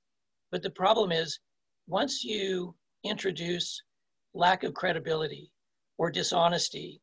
But 0.52 0.64
the 0.64 0.72
problem 0.72 1.12
is, 1.12 1.40
once 1.88 2.24
you 2.24 2.76
introduce 3.04 3.82
lack 4.34 4.64
of 4.64 4.74
credibility 4.74 5.52
or 5.98 6.10
dishonesty 6.12 7.02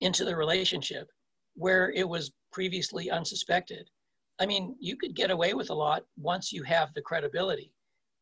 into 0.00 0.24
the 0.24 0.36
relationship 0.36 1.08
where 1.54 1.90
it 1.92 2.08
was 2.08 2.32
previously 2.52 3.10
unsuspected, 3.10 3.88
I 4.40 4.46
mean, 4.46 4.76
you 4.80 4.96
could 4.96 5.14
get 5.14 5.30
away 5.30 5.54
with 5.54 5.70
a 5.70 5.74
lot 5.74 6.04
once 6.16 6.52
you 6.52 6.62
have 6.64 6.92
the 6.94 7.02
credibility. 7.02 7.72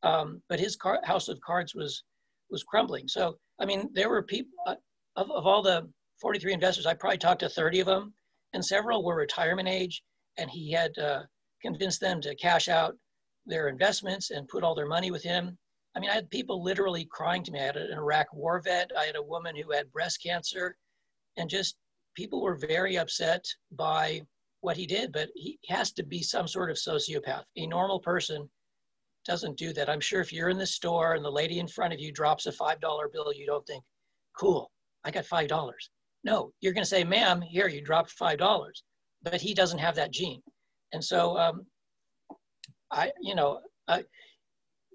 Um, 0.03 0.43
but 0.49 0.61
his 0.61 0.77
car- 0.77 1.01
house 1.05 1.29
of 1.29 1.41
cards 1.41 1.75
was 1.75 2.05
was 2.51 2.65
crumbling. 2.65 3.09
So, 3.09 3.39
I 3.59 3.65
mean, 3.65 3.89
there 3.95 4.11
were 4.11 4.23
people 4.23 4.53
uh, 4.67 4.75
of, 5.17 5.31
of 5.31 5.47
all 5.47 5.63
the 5.63 5.89
43 6.21 6.53
investors, 6.53 6.87
I 6.87 6.95
probably 6.95 7.19
talked 7.19 7.41
to 7.41 7.49
30 7.49 7.81
of 7.81 7.87
them, 7.87 8.15
and 8.53 8.65
several 8.65 9.05
were 9.05 9.17
retirement 9.17 9.69
age, 9.69 10.03
and 10.39 10.51
he 10.51 10.71
had 10.71 10.97
uh, 10.99 11.23
convinced 11.63 12.01
them 12.01 12.21
to 12.21 12.35
cash 12.37 12.69
out 12.69 12.97
their 13.45 13.69
investments 13.69 14.31
and 14.31 14.49
put 14.49 14.63
all 14.63 14.75
their 14.75 14.87
money 14.87 15.11
with 15.11 15.23
him. 15.23 15.59
I 15.97 16.01
mean, 16.01 16.11
I 16.11 16.15
had 16.15 16.31
people 16.31 16.63
literally 16.63 17.07
crying 17.11 17.43
to 17.45 17.51
me. 17.51 17.61
I 17.61 17.65
had 17.65 17.77
an 17.77 17.99
Iraq 17.99 18.33
war 18.33 18.61
vet. 18.61 18.91
I 18.97 19.05
had 19.05 19.17
a 19.17 19.23
woman 19.23 19.57
who 19.57 19.73
had 19.73 19.93
breast 19.93 20.23
cancer, 20.23 20.77
and 21.37 21.51
just 21.51 21.77
people 22.15 22.41
were 22.41 22.57
very 22.57 22.97
upset 22.97 23.45
by 23.73 24.23
what 24.63 24.77
he 24.77 24.87
did. 24.87 25.13
But 25.13 25.29
he 25.35 25.59
has 25.69 25.93
to 25.93 26.03
be 26.03 26.23
some 26.23 26.49
sort 26.49 26.71
of 26.71 26.77
sociopath. 26.77 27.45
A 27.57 27.67
normal 27.67 28.01
person 28.01 28.49
doesn't 29.25 29.59
do 29.59 29.73
that. 29.75 29.91
I'm 29.91 30.01
sure 30.01 30.21
if 30.21 30.33
you're 30.33 30.49
in 30.49 30.59
the 30.59 30.67
store 30.67 31.15
and 31.15 31.25
the 31.25 31.31
lady 31.31 31.59
in 31.59 31.69
front 31.69 31.93
of 31.93 32.01
you 32.01 32.11
drops 32.13 32.47
a 32.47 32.53
$5 32.53 32.81
bill, 33.13 33.33
you 33.33 33.47
don't 33.47 33.67
think, 33.67 33.85
cool, 34.37 34.71
I 35.05 35.11
got 35.11 35.25
$5. 35.25 35.73
No, 36.25 36.53
you're 36.61 36.73
going 36.73 36.85
to 36.85 36.89
say, 36.89 37.05
ma'am, 37.05 37.41
here, 37.41 37.69
you 37.69 37.83
dropped 37.83 38.19
$5. 38.19 38.71
But 39.23 39.41
he 39.41 39.55
doesn't 39.55 39.79
have 39.79 39.95
that 39.97 40.13
gene. 40.13 40.43
And 40.93 41.05
so, 41.05 41.39
um, 41.39 41.67
I, 42.91 43.13
you 43.21 43.35
know, 43.35 43.61
I, 43.89 44.05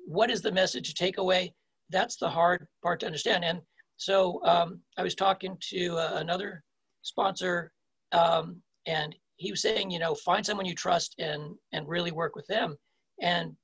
what 0.06 0.30
is 0.30 0.42
the 0.42 0.52
message 0.52 0.88
to 0.90 0.94
take 0.94 1.18
away? 1.18 1.54
That's 1.90 2.18
the 2.18 2.30
hard 2.30 2.68
part 2.84 3.00
to 3.02 3.06
understand. 3.06 3.44
And 3.44 3.62
so 3.98 4.42
um, 4.44 4.82
I 4.98 5.04
was 5.04 5.16
talking 5.16 5.58
to 5.70 5.98
uh, 5.98 6.18
another 6.18 6.64
sponsor, 7.02 7.72
um, 8.12 8.62
and 8.86 9.16
he 9.38 9.52
was 9.52 9.62
saying, 9.62 9.92
you 9.92 10.00
know, 10.00 10.16
find 10.16 10.46
someone 10.46 10.66
you 10.66 10.76
trust 10.76 11.16
and 11.20 11.56
and 11.72 11.88
really 11.88 12.12
work 12.12 12.36
with 12.36 12.48
them. 12.48 12.76
And 13.22 13.56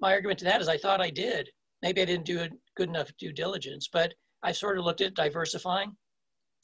my 0.00 0.12
argument 0.12 0.38
to 0.40 0.44
that 0.46 0.60
is 0.60 0.68
I 0.68 0.78
thought 0.78 1.00
I 1.00 1.10
did. 1.10 1.48
Maybe 1.82 2.02
I 2.02 2.06
didn't 2.06 2.26
do 2.26 2.40
a 2.40 2.48
good 2.76 2.88
enough 2.88 3.10
due 3.18 3.32
diligence, 3.32 3.88
but 3.92 4.12
I 4.42 4.52
sort 4.52 4.78
of 4.78 4.84
looked 4.84 5.00
at 5.00 5.14
diversifying. 5.14 5.94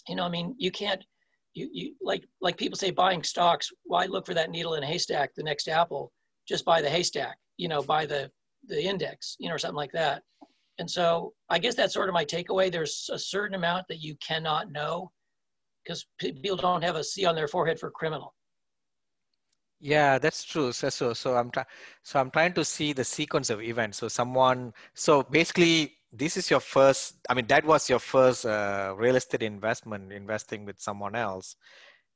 You 0.09 0.17
know, 0.17 0.25
I 0.25 0.29
mean, 0.29 0.55
you 0.59 0.71
can't, 0.71 1.05
you, 1.55 1.69
you 1.73 1.95
like 2.03 2.25
like 2.41 2.57
people 2.57 2.79
say 2.79 2.91
buying 2.91 3.23
stocks. 3.23 3.71
Why 3.85 4.07
look 4.07 4.27
for 4.27 4.35
that 4.35 4.51
needle 4.51 4.75
in 4.75 4.83
a 4.83 4.87
haystack? 4.87 5.35
The 5.35 5.43
next 5.43 5.69
apple, 5.69 6.13
just 6.49 6.65
buy 6.65 6.81
the 6.81 6.91
haystack. 6.91 7.37
You 7.57 7.69
know, 7.69 7.83
buy 7.83 8.07
the 8.07 8.31
the 8.67 8.83
index. 8.83 9.37
You 9.39 9.49
know, 9.49 9.55
or 9.55 9.59
something 9.59 9.77
like 9.77 9.93
that. 9.93 10.23
And 10.79 10.91
so 10.91 11.33
I 11.49 11.59
guess 11.59 11.75
that's 11.75 11.95
sort 11.95 12.09
of 12.09 12.15
my 12.15 12.25
takeaway. 12.25 12.71
There's 12.71 13.09
a 13.13 13.19
certain 13.19 13.55
amount 13.55 13.87
that 13.89 14.03
you 14.03 14.15
cannot 14.27 14.71
know 14.73 15.11
because 15.85 16.07
people 16.19 16.57
don't 16.57 16.85
have 16.85 16.97
a 16.97 17.05
C 17.05 17.25
on 17.25 17.35
their 17.35 17.49
forehead 17.49 17.79
for 17.79 17.91
criminal. 17.91 18.35
Yeah, 19.81 20.19
that's 20.19 20.45
true. 20.45 20.73
So, 20.73 20.89
so, 20.89 21.13
so 21.13 21.37
I'm 21.37 21.51
trying. 21.51 21.67
So 22.03 22.19
I'm 22.19 22.31
trying 22.31 22.55
to 22.55 22.65
see 22.65 22.93
the 22.93 23.05
sequence 23.05 23.51
of 23.51 23.61
events. 23.63 23.99
So 23.99 24.09
someone. 24.09 24.73
So 24.95 25.23
basically, 25.23 25.99
this 26.13 26.37
is 26.37 26.51
your 26.51 26.61
first. 26.61 27.17
I 27.29 27.35
mean, 27.35 27.47
that 27.49 27.65
was 27.65 27.89
your 27.91 27.99
first 27.99 28.47
uh, 28.47 28.95
real 28.97 29.17
estate 29.17 29.43
investment, 29.43 30.13
investing 30.13 30.65
with 30.65 30.81
someone 30.81 31.15
else. 31.15 31.57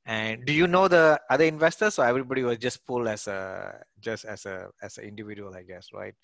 And 0.05 0.43
do 0.45 0.53
you 0.53 0.65
know 0.65 0.87
the 0.87 1.21
other 1.29 1.45
investors, 1.45 1.99
or 1.99 2.05
everybody 2.05 2.41
was 2.41 2.57
just 2.57 2.85
pulled 2.87 3.07
as 3.07 3.27
a 3.27 3.83
just 3.99 4.25
as 4.25 4.45
a 4.47 4.69
as 4.81 4.97
an 4.97 5.03
individual, 5.03 5.53
I 5.53 5.61
guess, 5.61 5.89
right? 5.93 6.15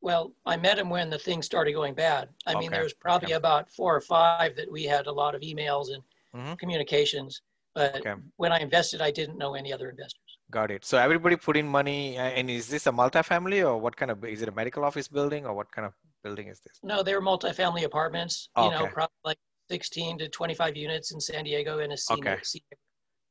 Well, 0.00 0.32
I 0.46 0.56
met 0.56 0.78
him 0.78 0.88
when 0.88 1.10
the 1.10 1.18
thing 1.18 1.42
started 1.42 1.72
going 1.72 1.94
bad. 1.94 2.28
I 2.46 2.52
okay. 2.52 2.60
mean, 2.60 2.70
there 2.70 2.82
was 2.82 2.94
probably 2.94 3.28
okay. 3.28 3.34
about 3.34 3.70
four 3.70 3.94
or 3.94 4.00
five 4.00 4.56
that 4.56 4.70
we 4.70 4.84
had 4.84 5.06
a 5.06 5.12
lot 5.12 5.34
of 5.34 5.42
emails 5.42 5.88
and 5.92 6.02
mm-hmm. 6.34 6.54
communications. 6.54 7.42
But 7.74 7.96
okay. 7.96 8.14
when 8.36 8.52
I 8.52 8.58
invested, 8.60 9.00
I 9.00 9.10
didn't 9.10 9.38
know 9.38 9.54
any 9.54 9.72
other 9.72 9.90
investors. 9.90 10.23
Got 10.54 10.70
it. 10.70 10.84
So 10.84 10.98
everybody 10.98 11.34
put 11.34 11.56
in 11.56 11.66
money, 11.66 12.16
and 12.16 12.48
is 12.48 12.68
this 12.68 12.86
a 12.86 12.92
multifamily 12.92 13.66
or 13.68 13.76
what 13.76 13.96
kind 13.96 14.12
of? 14.12 14.24
Is 14.24 14.40
it 14.40 14.48
a 14.48 14.52
medical 14.52 14.84
office 14.84 15.08
building 15.08 15.44
or 15.46 15.52
what 15.52 15.72
kind 15.72 15.84
of 15.84 15.94
building 16.22 16.46
is 16.46 16.60
this? 16.60 16.78
No, 16.84 17.02
they're 17.02 17.20
multifamily 17.20 17.82
apartments. 17.82 18.50
Oh, 18.54 18.66
you 18.66 18.70
know, 18.70 18.86
probably 18.86 19.24
like 19.24 19.38
16 19.68 20.18
to 20.18 20.28
25 20.28 20.76
units 20.76 21.12
in 21.12 21.20
San 21.20 21.42
Diego 21.42 21.80
in 21.80 21.90
a 21.90 21.96
C, 21.96 22.14
okay. 22.14 22.36
C 22.44 22.62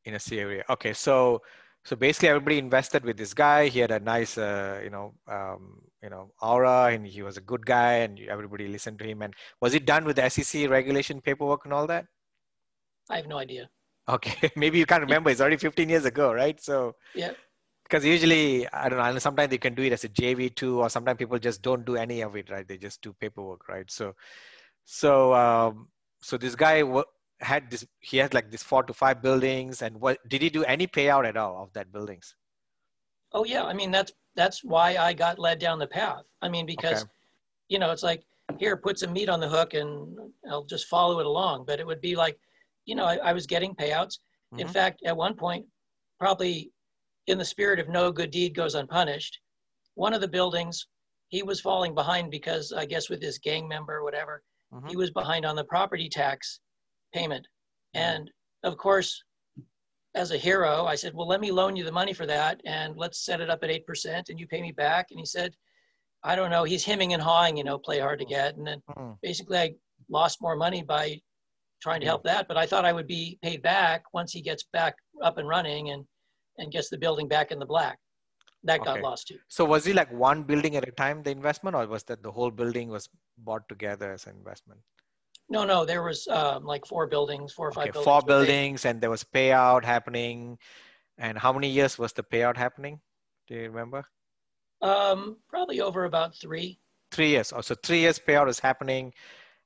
in 0.04 0.16
a 0.16 0.20
C 0.20 0.38
area. 0.38 0.66
Okay, 0.70 0.92
so 0.92 1.42
so 1.86 1.96
basically 1.96 2.28
everybody 2.28 2.58
invested 2.58 3.06
with 3.06 3.16
this 3.16 3.34
guy. 3.34 3.70
He 3.70 3.80
had 3.80 3.92
a 3.92 4.02
nice, 4.02 4.38
uh, 4.38 4.82
you 4.84 4.90
know, 4.90 5.14
um, 5.26 5.82
you 6.02 6.10
know, 6.10 6.34
aura, 6.42 6.88
and 6.92 7.08
he 7.08 7.22
was 7.22 7.38
a 7.38 7.42
good 7.42 7.66
guy, 7.66 7.94
and 8.06 8.20
everybody 8.28 8.68
listened 8.68 9.00
to 9.00 9.06
him. 9.06 9.22
And 9.22 9.34
was 9.62 9.74
it 9.74 9.86
done 9.86 10.04
with 10.04 10.18
the 10.18 10.28
SEC 10.28 10.70
regulation 10.70 11.22
paperwork 11.22 11.64
and 11.64 11.74
all 11.74 11.88
that? 11.88 12.06
I 13.10 13.16
have 13.16 13.28
no 13.28 13.38
idea. 13.38 13.70
Okay, 14.08 14.52
maybe 14.56 14.78
you 14.78 14.86
can't 14.86 15.02
remember. 15.02 15.30
It's 15.30 15.42
already 15.42 15.58
15 15.58 15.90
years 15.90 16.06
ago, 16.06 16.34
right? 16.34 16.60
So 16.62 16.96
yeah. 17.16 17.32
Because 17.84 18.06
usually, 18.06 18.68
I 18.70 18.90
don't 18.90 18.98
know. 18.98 19.20
Sometimes 19.20 19.52
you 19.52 19.60
can 19.60 19.76
do 19.76 19.84
it 19.84 19.94
as 19.94 20.04
a 20.04 20.10
JV 20.10 20.56
too, 20.56 20.82
or 20.82 20.90
sometimes 20.90 21.18
people 21.18 21.38
just 21.38 21.62
don't 21.62 21.86
do 21.86 21.96
any 21.96 22.22
of 22.22 22.36
it, 22.36 22.50
right? 22.50 22.68
They 22.68 22.78
just 22.78 23.02
do 23.02 23.14
paperwork, 23.14 23.68
right? 23.68 23.90
So, 23.92 24.16
so, 24.86 25.34
um, 25.34 25.90
so 26.22 26.38
this 26.38 26.56
guy 26.56 26.84
had 27.40 27.70
this. 27.70 27.86
He 28.00 28.18
had 28.18 28.34
like 28.34 28.50
this 28.50 28.64
four 28.64 28.84
to 28.84 28.94
five 28.94 29.22
buildings, 29.22 29.82
and 29.82 30.00
what 30.00 30.18
did 30.28 30.42
he 30.42 30.50
do 30.50 30.64
any 30.64 30.88
payout 30.88 31.28
at 31.28 31.38
all 31.38 31.62
of 31.62 31.74
that 31.74 31.92
buildings? 31.92 32.36
Oh 33.34 33.46
yeah, 33.46 33.64
I 33.64 33.74
mean 33.74 33.92
that's 33.92 34.14
that's 34.36 34.64
why 34.64 34.96
I 34.96 35.14
got 35.14 35.38
led 35.38 35.60
down 35.60 35.78
the 35.78 35.88
path. 35.88 36.24
I 36.42 36.50
mean 36.50 36.66
because, 36.66 37.04
okay. 37.04 37.12
you 37.68 37.80
know, 37.80 37.92
it's 37.92 38.04
like 38.04 38.24
here, 38.58 38.78
put 38.78 39.00
some 39.00 39.14
meat 39.14 39.30
on 39.30 39.40
the 39.40 39.50
hook, 39.50 39.74
and 39.74 40.18
I'll 40.50 40.66
just 40.66 40.88
follow 40.88 41.20
it 41.20 41.26
along. 41.26 41.66
But 41.66 41.80
it 41.80 41.86
would 41.86 42.02
be 42.02 42.16
like 42.16 42.40
you 42.86 42.96
know, 42.96 43.06
I, 43.06 43.18
I 43.18 43.34
was 43.34 43.48
getting 43.48 43.76
payouts. 43.76 44.18
Mm-hmm. 44.54 44.60
In 44.60 44.68
fact, 44.68 45.02
at 45.06 45.16
one 45.16 45.36
point, 45.36 45.66
probably 46.20 46.72
in 47.28 47.38
the 47.38 47.46
spirit 47.46 47.80
of 47.80 47.90
no 47.90 48.12
good 48.12 48.32
deed 48.32 48.56
goes 48.56 48.76
unpunished, 48.76 49.40
one 49.96 50.14
of 50.14 50.22
the 50.22 50.28
buildings, 50.28 50.88
he 51.30 51.44
was 51.44 51.62
falling 51.62 51.96
behind 51.96 52.32
because 52.32 52.72
I 52.72 52.86
guess 52.86 53.10
with 53.10 53.22
his 53.22 53.40
gang 53.40 53.68
member 53.68 53.96
or 53.96 54.04
whatever, 54.04 54.44
mm-hmm. 54.74 54.88
he 54.88 54.96
was 54.96 55.12
behind 55.12 55.46
on 55.46 55.56
the 55.56 55.64
property 55.66 56.10
tax 56.10 56.60
payment. 57.14 57.48
And 57.94 58.30
of 58.64 58.78
course, 58.78 59.24
as 60.16 60.32
a 60.32 60.38
hero, 60.38 60.86
I 60.86 60.96
said, 60.96 61.14
well, 61.14 61.28
let 61.28 61.42
me 61.42 61.52
loan 61.52 61.76
you 61.76 61.84
the 61.84 61.92
money 61.92 62.14
for 62.14 62.26
that 62.28 62.62
and 62.66 62.96
let's 62.98 63.26
set 63.26 63.42
it 63.42 63.50
up 63.50 63.64
at 63.64 63.70
8% 63.70 64.30
and 64.30 64.40
you 64.40 64.48
pay 64.48 64.62
me 64.62 64.72
back. 64.72 65.08
And 65.10 65.20
he 65.20 65.26
said, 65.26 65.54
I 66.24 66.36
don't 66.36 66.52
know. 66.52 66.64
He's 66.64 66.86
hemming 66.86 67.14
and 67.14 67.22
hawing, 67.22 67.58
you 67.58 67.64
know, 67.64 67.78
play 67.78 68.00
hard 68.00 68.20
to 68.20 68.26
get. 68.26 68.56
And 68.56 68.66
then 68.66 68.82
mm. 68.98 69.18
basically 69.22 69.58
I 69.58 69.74
lost 70.10 70.42
more 70.42 70.56
money 70.56 70.84
by 70.84 71.20
trying 71.84 72.00
to 72.00 72.08
help 72.08 72.24
that, 72.24 72.48
but 72.48 72.58
I 72.58 72.66
thought 72.66 72.86
I 72.86 72.94
would 72.98 73.08
be 73.08 73.38
paid 73.44 73.62
back 73.62 74.04
once 74.14 74.32
he 74.32 74.42
gets 74.42 74.64
back 74.78 74.96
up 75.22 75.38
and 75.38 75.48
running 75.48 75.90
and, 75.92 76.06
and 76.58 76.72
gets 76.72 76.90
the 76.90 76.98
building 76.98 77.28
back 77.28 77.52
in 77.52 77.60
the 77.60 77.66
black. 77.66 77.98
That 78.64 78.80
okay. 78.80 78.94
got 78.94 79.02
lost 79.02 79.28
too. 79.28 79.40
So 79.50 79.66
was 79.66 79.84
he 79.84 79.92
like 79.92 80.12
one 80.12 80.44
building 80.44 80.78
at 80.78 80.88
a 80.88 80.92
time, 80.92 81.22
the 81.22 81.32
investment, 81.32 81.76
or 81.76 81.86
was 81.86 82.04
that 82.04 82.24
the 82.24 82.32
whole 82.32 82.50
building 82.50 82.88
was 82.88 83.10
bought 83.38 83.68
together 83.68 84.14
as 84.14 84.26
an 84.26 84.36
investment? 84.38 84.80
No, 85.50 85.66
no, 85.66 85.84
there 85.86 86.02
was 86.02 86.26
um, 86.30 86.64
like 86.64 86.86
four 86.86 87.06
buildings, 87.06 87.52
four 87.52 87.68
or 87.68 87.72
okay, 87.72 87.82
five 87.82 87.94
buildings. 87.94 88.06
Four 88.06 88.22
buildings, 88.22 88.86
and 88.86 89.02
there 89.02 89.10
was 89.10 89.26
payout 89.26 89.84
happening. 89.84 90.58
And 91.18 91.38
how 91.38 91.52
many 91.52 91.68
years 91.68 92.00
was 92.00 92.14
the 92.14 92.24
payout 92.24 92.56
happening? 92.56 93.02
Do 93.48 93.56
you 93.56 93.64
remember? 93.64 94.06
Um, 94.82 95.38
probably 95.50 95.82
over 95.82 96.06
about 96.06 96.34
three. 96.36 96.80
Three 97.12 97.32
years. 97.32 97.52
Oh, 97.54 97.62
so 97.62 97.76
three 97.76 98.00
years 98.00 98.18
payout 98.18 98.48
is 98.48 98.60
happening, 98.60 99.14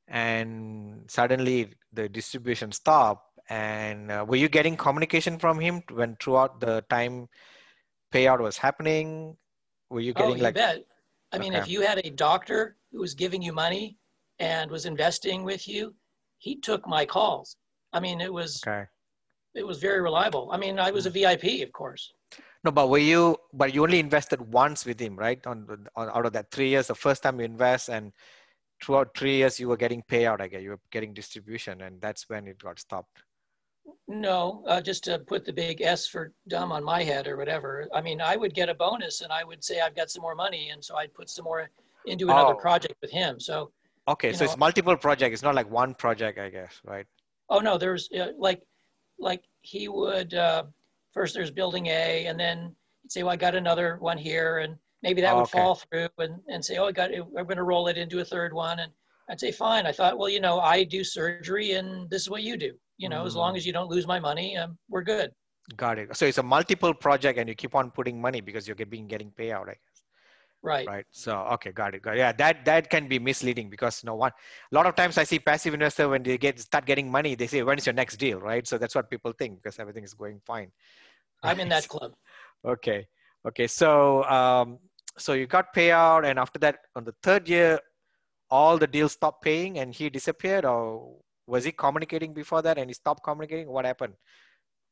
and 0.08 1.04
suddenly 1.08 1.74
the 1.94 2.10
distribution 2.10 2.72
stopped. 2.72 3.24
And 3.50 4.12
uh, 4.12 4.26
were 4.28 4.36
you 4.36 4.50
getting 4.50 4.76
communication 4.76 5.40
from 5.40 5.60
him 5.60 5.82
when 5.92 6.18
throughout 6.22 6.60
the 6.60 6.84
time 6.90 7.28
payout 8.14 8.40
was 8.40 8.58
happening? 8.58 9.38
Were 9.90 10.02
you 10.02 10.14
getting 10.14 10.32
oh, 10.32 10.36
you 10.36 10.44
like? 10.44 10.56
Bet. 10.56 10.84
I 11.32 11.38
mean, 11.38 11.54
if 11.54 11.68
you 11.68 11.82
had 11.82 12.00
a 12.06 12.10
doctor 12.10 12.78
who 12.92 13.00
was 13.00 13.14
giving 13.14 13.42
you 13.42 13.54
money 13.54 13.98
and 14.40 14.72
was 14.72 14.86
investing 14.86 15.44
with 15.44 15.68
you, 15.68 15.94
he 16.38 16.56
took 16.56 16.88
my 16.88 17.06
calls. 17.06 17.58
I 17.94 18.00
mean, 18.00 18.22
it 18.22 18.32
was 18.32 18.62
okay. 18.66 18.86
it 19.56 19.66
was 19.66 19.80
very 19.80 20.02
reliable. 20.02 20.50
I 20.52 20.58
mean, 20.58 20.80
I 20.80 20.92
was 20.92 21.06
a 21.06 21.10
VIP, 21.10 21.64
of 21.64 21.72
course. 21.72 22.14
No, 22.64 22.72
but 22.72 22.90
were 22.90 22.98
you? 22.98 23.38
But 23.54 23.74
you 23.74 23.84
only 23.84 24.00
invested 24.00 24.42
once 24.42 24.86
with 24.86 25.00
him, 25.00 25.16
right? 25.16 25.46
On, 25.46 25.88
on 25.96 26.10
out 26.10 26.26
of 26.26 26.34
that 26.34 26.52
three 26.52 26.70
years, 26.70 26.88
the 26.88 26.96
first 26.96 27.24
time 27.24 27.40
you 27.40 27.46
invest, 27.46 27.90
and 27.90 28.12
throughout 28.84 29.16
three 29.18 29.38
years, 29.38 29.60
you 29.60 29.68
were 29.70 29.78
getting 29.78 30.04
payout. 30.04 30.42
I 30.42 30.48
guess 30.48 30.62
you 30.62 30.72
were 30.72 30.80
getting 30.92 31.14
distribution, 31.14 31.82
and 31.82 32.02
that's 32.02 32.30
when 32.30 32.48
it 32.48 32.60
got 32.60 32.80
stopped. 32.80 33.24
No, 34.08 34.64
uh, 34.68 34.82
just 34.82 35.04
to 35.06 35.20
put 35.20 35.46
the 35.46 35.54
big 35.54 35.82
S 35.82 36.08
for 36.08 36.34
dumb 36.48 36.72
on 36.72 36.84
my 36.84 37.04
head 37.04 37.28
or 37.28 37.38
whatever. 37.38 37.88
I 37.94 38.02
mean, 38.02 38.22
I 38.22 38.36
would 38.36 38.54
get 38.54 38.70
a 38.70 38.74
bonus, 38.74 39.22
and 39.22 39.32
I 39.32 39.44
would 39.44 39.64
say 39.64 39.80
I've 39.82 39.96
got 39.96 40.10
some 40.10 40.22
more 40.22 40.36
money, 40.36 40.70
and 40.70 40.84
so 40.84 40.96
I'd 40.98 41.14
put 41.14 41.30
some 41.30 41.46
more 41.46 41.70
into 42.06 42.26
another 42.26 42.54
oh. 42.54 42.58
project 42.58 42.96
with 43.02 43.12
him. 43.12 43.40
So 43.40 43.72
Okay, 44.08 44.32
so 44.32 44.46
know, 44.46 44.52
it's 44.52 44.58
multiple 44.58 44.96
projects. 44.96 45.34
It's 45.34 45.44
not 45.44 45.56
like 45.56 45.70
one 45.70 45.94
project, 45.94 46.40
I 46.40 46.50
guess, 46.50 46.80
right? 46.86 47.06
Oh 47.50 47.60
no, 47.60 47.78
there's 47.78 48.10
uh, 48.18 48.28
like, 48.38 48.62
like 49.20 49.44
he 49.62 49.90
would 49.90 50.34
uh, 50.34 50.64
first 51.14 51.34
there's 51.34 51.52
building 51.52 51.88
A, 51.88 52.26
and 52.28 52.40
then 52.40 52.74
he'd 53.02 53.12
say, 53.12 53.24
"Well, 53.24 53.34
I 53.34 53.36
got 53.36 53.56
another 53.56 53.98
one 54.00 54.18
here," 54.18 54.60
and 54.60 54.78
maybe 55.08 55.22
that 55.22 55.34
oh, 55.34 55.38
would 55.38 55.44
okay. 55.44 55.60
fall 55.60 55.76
through, 55.76 56.10
and 56.20 56.36
and 56.48 56.64
say, 56.64 56.78
"Oh, 56.78 56.88
I 56.88 56.92
got, 56.92 57.14
I'm 57.14 57.48
going 57.50 57.64
to 57.64 57.70
roll 57.74 57.88
it 57.88 57.98
into 57.98 58.20
a 58.20 58.26
third 58.26 58.54
one," 58.54 58.80
and 58.80 58.92
I'd 59.30 59.40
say, 59.40 59.52
"Fine." 59.52 59.86
I 59.86 59.94
thought, 59.98 60.18
well, 60.18 60.30
you 60.30 60.42
know, 60.42 60.60
I 60.60 60.84
do 60.84 61.04
surgery, 61.04 61.68
and 61.74 62.10
this 62.10 62.22
is 62.24 62.30
what 62.30 62.44
you 62.44 62.58
do. 62.58 62.74
You 62.98 63.10
know, 63.10 63.24
mm. 63.24 63.28
as 63.28 63.36
long 63.36 63.54
mm. 63.54 63.58
as 63.58 63.66
you 63.66 63.74
don't 63.74 63.90
lose 63.90 64.08
my 64.08 64.20
money, 64.20 64.58
um, 64.58 64.78
we're 64.90 65.04
good. 65.04 65.30
Got 65.76 66.00
it. 66.00 66.16
So 66.16 66.26
it's 66.26 66.38
a 66.38 66.44
multiple 66.44 66.94
project, 66.94 67.40
and 67.40 67.48
you 67.48 67.56
keep 67.56 67.76
on 67.76 67.92
putting 67.92 68.20
money 68.20 68.42
because 68.42 68.68
you're 68.68 68.76
getting 68.76 69.08
getting 69.08 69.32
payout. 69.32 69.66
Right? 69.66 69.78
Right. 70.64 70.88
Right. 70.88 71.06
So 71.12 71.32
okay, 71.56 71.72
got 71.72 71.94
it. 71.96 72.02
Got 72.02 72.16
it. 72.16 72.20
Yeah, 72.20 72.32
that 72.34 72.66
that 72.66 72.90
can 72.90 73.08
be 73.08 73.20
misleading 73.20 73.70
because 73.70 74.04
you 74.04 74.08
know 74.08 74.16
one 74.16 74.32
a 74.72 74.76
lot 74.76 74.86
of 74.86 74.96
times 74.96 75.18
I 75.18 75.24
see 75.24 75.40
passive 75.40 75.74
investor 75.74 76.10
when 76.10 76.24
they 76.24 76.38
get 76.38 76.60
start 76.60 76.86
getting 76.86 77.10
money, 77.10 77.36
they 77.36 77.48
say, 77.48 77.64
when 77.64 77.78
is 77.78 77.86
your 77.86 77.94
next 77.94 78.18
deal? 78.18 78.40
Right. 78.40 78.68
So 78.68 78.78
that's 78.78 78.96
what 78.96 79.10
people 79.10 79.32
think 79.32 79.62
because 79.62 79.80
everything 79.80 80.04
is 80.04 80.14
going 80.14 80.42
fine. 80.46 80.72
I'm 81.44 81.60
in 81.60 81.70
that 81.70 81.88
club. 81.94 82.14
okay. 82.66 83.08
Okay. 83.48 83.68
So 83.68 84.24
um 84.26 84.80
so 85.18 85.34
you 85.34 85.48
got 85.48 85.74
payout 85.74 86.26
and 86.26 86.40
after 86.40 86.60
that 86.60 86.80
on 86.96 87.04
the 87.04 87.16
third 87.24 87.48
year, 87.50 87.80
all 88.50 88.78
the 88.78 88.88
deals 88.88 89.14
stopped 89.14 89.44
paying 89.44 89.80
and 89.80 89.94
he 89.94 90.10
disappeared 90.10 90.66
or 90.66 91.18
was 91.48 91.64
he 91.64 91.72
communicating 91.72 92.34
before 92.34 92.62
that 92.62 92.78
and 92.78 92.90
he 92.90 92.94
stopped 92.94 93.24
communicating? 93.24 93.68
What 93.68 93.86
happened 93.86 94.14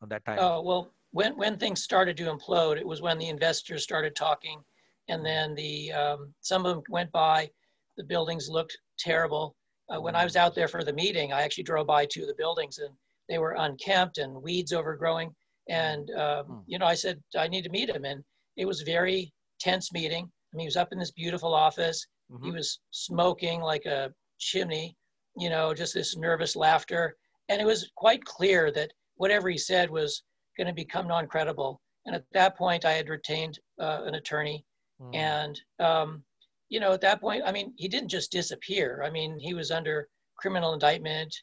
on 0.01 0.09
that 0.09 0.25
time? 0.25 0.39
Oh 0.39 0.61
well 0.61 0.91
when 1.11 1.38
when 1.38 1.57
things 1.57 1.81
started 1.81 2.17
to 2.17 2.25
implode, 2.25 2.77
it 2.77 2.85
was 2.85 3.01
when 3.01 3.17
the 3.17 3.29
investors 3.29 3.83
started 3.83 4.15
talking 4.15 4.61
and 5.07 5.25
then 5.25 5.55
the 5.55 5.91
um, 5.91 6.33
some 6.41 6.65
of 6.65 6.75
them 6.75 6.83
went 6.89 7.11
by. 7.11 7.49
The 7.97 8.03
buildings 8.03 8.49
looked 8.49 8.77
terrible. 8.99 9.55
Uh, 9.89 10.01
when 10.01 10.15
I 10.15 10.23
was 10.23 10.35
out 10.35 10.55
there 10.55 10.67
for 10.67 10.83
the 10.83 10.93
meeting, 10.93 11.31
I 11.31 11.43
actually 11.43 11.63
drove 11.63 11.88
by 11.88 12.05
two 12.05 12.23
of 12.23 12.27
the 12.27 12.35
buildings, 12.35 12.79
and 12.79 12.89
they 13.29 13.38
were 13.38 13.55
unkempt 13.59 14.17
and 14.17 14.41
weeds 14.41 14.73
overgrowing. 14.73 15.33
And 15.69 16.09
um, 16.11 16.45
hmm. 16.45 16.59
you 16.67 16.79
know, 16.79 16.85
I 16.85 16.95
said 16.95 17.21
I 17.38 17.47
need 17.47 17.63
to 17.63 17.69
meet 17.69 17.89
him, 17.89 18.05
and 18.05 18.23
it 18.57 18.65
was 18.65 18.81
very 18.81 19.31
tense 19.59 19.91
meeting. 19.91 20.25
I 20.25 20.57
mean, 20.57 20.65
he 20.65 20.67
was 20.67 20.77
up 20.77 20.89
in 20.91 20.99
this 20.99 21.11
beautiful 21.11 21.53
office. 21.53 22.05
Mm-hmm. 22.31 22.45
He 22.45 22.51
was 22.51 22.79
smoking 22.91 23.61
like 23.61 23.85
a 23.85 24.11
chimney. 24.39 24.95
You 25.37 25.49
know, 25.49 25.73
just 25.73 25.93
this 25.93 26.15
nervous 26.15 26.55
laughter, 26.55 27.13
and 27.49 27.59
it 27.59 27.65
was 27.65 27.91
quite 27.97 28.23
clear 28.23 28.71
that 28.71 28.91
whatever 29.15 29.49
he 29.49 29.57
said 29.57 29.89
was 29.89 30.23
going 30.57 30.67
to 30.67 30.73
become 30.73 31.07
non-credible. 31.07 31.81
And 32.05 32.15
at 32.15 32.23
that 32.31 32.57
point, 32.57 32.85
I 32.85 32.93
had 32.93 33.09
retained 33.09 33.59
uh, 33.81 34.03
an 34.05 34.15
attorney 34.15 34.63
Mm. 35.01 35.15
And, 35.15 35.61
um, 35.79 36.23
you 36.69 36.79
know, 36.79 36.93
at 36.93 37.01
that 37.01 37.21
point, 37.21 37.43
I 37.45 37.51
mean, 37.51 37.73
he 37.77 37.87
didn't 37.87 38.09
just 38.09 38.31
disappear. 38.31 39.03
I 39.05 39.09
mean, 39.09 39.37
he 39.39 39.53
was 39.53 39.71
under 39.71 40.07
criminal 40.37 40.73
indictment. 40.73 41.35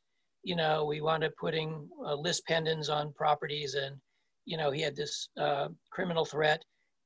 You 0.43 0.57
know, 0.57 0.85
we 0.85 1.01
wound 1.01 1.25
up 1.25 1.33
putting 1.39 1.89
uh, 2.05 2.15
lis 2.15 2.43
pendens 2.49 2.91
on 2.91 3.13
properties 3.13 3.75
and, 3.75 3.97
you 4.45 4.57
know, 4.57 4.71
he 4.71 4.81
had 4.81 4.97
this 4.97 5.29
uh, 5.41 5.69
criminal 5.93 6.25
threat. 6.25 6.63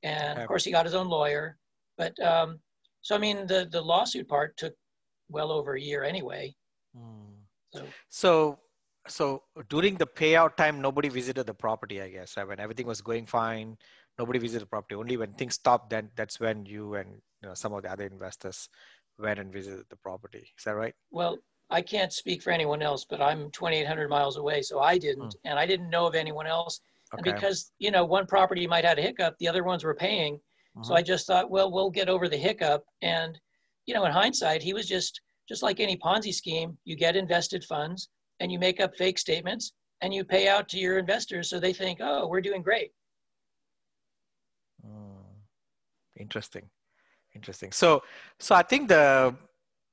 And 0.07 0.39
of 0.39 0.47
course, 0.47 0.65
he 0.65 0.71
got 0.71 0.87
his 0.87 0.95
own 0.95 1.09
lawyer. 1.09 1.57
But 1.99 2.19
um, 2.21 2.61
so, 3.01 3.15
I 3.15 3.19
mean, 3.19 3.47
the, 3.47 3.69
the 3.71 3.81
lawsuit 3.81 4.29
part 4.29 4.57
took 4.57 4.75
well 5.29 5.51
over 5.51 5.75
a 5.75 5.81
year 5.81 6.05
anyway. 6.05 6.55
Mm. 6.97 7.35
So, 7.73 7.85
so 8.09 8.59
so 9.09 9.43
during 9.69 9.95
the 9.97 10.07
payout 10.07 10.57
time 10.57 10.81
nobody 10.81 11.09
visited 11.09 11.47
the 11.47 11.55
property 11.55 12.03
i 12.03 12.09
guess 12.09 12.35
when 12.37 12.59
everything 12.59 12.89
was 12.89 13.01
going 13.01 13.25
fine 13.25 13.77
nobody 14.19 14.39
visited 14.39 14.63
the 14.63 14.67
property. 14.67 14.95
Only 14.95 15.17
when 15.17 15.33
things 15.35 15.55
stopped, 15.55 15.91
then 15.91 16.11
that's 16.17 16.41
when 16.41 16.65
you 16.67 16.95
and 16.95 17.11
you 17.43 17.49
know, 17.49 17.55
some 17.55 17.73
of 17.73 17.83
the 17.83 17.93
other 17.93 18.05
investors 18.05 18.69
went 19.19 19.39
and 19.39 19.53
visited 19.53 19.85
the 19.89 19.97
property. 19.97 20.51
Is 20.57 20.65
that 20.65 20.73
right? 20.73 20.95
Well, 21.11 21.39
I 21.71 21.83
can't 21.83 22.13
speak 22.13 22.43
for 22.43 22.51
anyone 22.51 22.83
else, 22.83 23.05
but 23.09 23.21
I'm 23.21 23.51
2,800 23.51 24.09
miles 24.09 24.37
away, 24.37 24.63
so 24.63 24.81
I 24.81 24.99
didn't, 24.99 25.35
hmm. 25.35 25.49
and 25.49 25.59
I 25.59 25.67
didn't 25.67 25.91
know 25.91 26.07
of 26.07 26.15
anyone 26.15 26.47
else. 26.47 26.81
Okay. 27.15 27.31
And 27.31 27.37
because 27.37 27.73
you 27.79 27.91
know 27.91 28.05
one 28.05 28.27
property 28.27 28.67
might 28.67 28.85
have 28.85 28.99
a 28.99 29.03
hiccup, 29.03 29.35
the 29.39 29.49
other 29.49 29.65
ones 29.65 29.85
were 29.85 29.95
paying, 29.95 30.41
so 30.83 30.91
mm-hmm. 30.91 30.99
I 30.99 31.03
just 31.03 31.27
thought, 31.27 31.51
well, 31.51 31.71
we'll 31.71 31.91
get 31.91 32.09
over 32.09 32.29
the 32.29 32.37
hiccup. 32.37 32.85
And 33.03 33.39
you 33.87 33.95
know, 33.95 34.05
in 34.05 34.13
hindsight, 34.13 34.63
he 34.63 34.75
was 34.75 34.87
just 34.87 35.21
just 35.49 35.63
like 35.63 35.81
any 35.81 35.97
Ponzi 35.97 36.35
scheme. 36.35 36.77
You 36.85 36.97
get 36.97 37.17
invested 37.17 37.65
funds, 37.65 38.09
and 38.41 38.51
you 38.51 38.59
make 38.59 38.81
up 38.81 38.97
fake 38.97 39.19
statements, 39.19 39.73
and 40.03 40.13
you 40.13 40.25
pay 40.25 40.49
out 40.49 40.69
to 40.71 40.79
your 40.79 40.99
investors, 40.99 41.49
so 41.49 41.61
they 41.61 41.73
think, 41.73 42.01
oh, 42.03 42.27
we're 42.27 42.41
doing 42.41 42.63
great. 42.63 42.91
interesting 46.19 46.69
interesting 47.35 47.71
so 47.71 48.03
so 48.39 48.55
i 48.55 48.63
think 48.63 48.89
the 48.89 49.35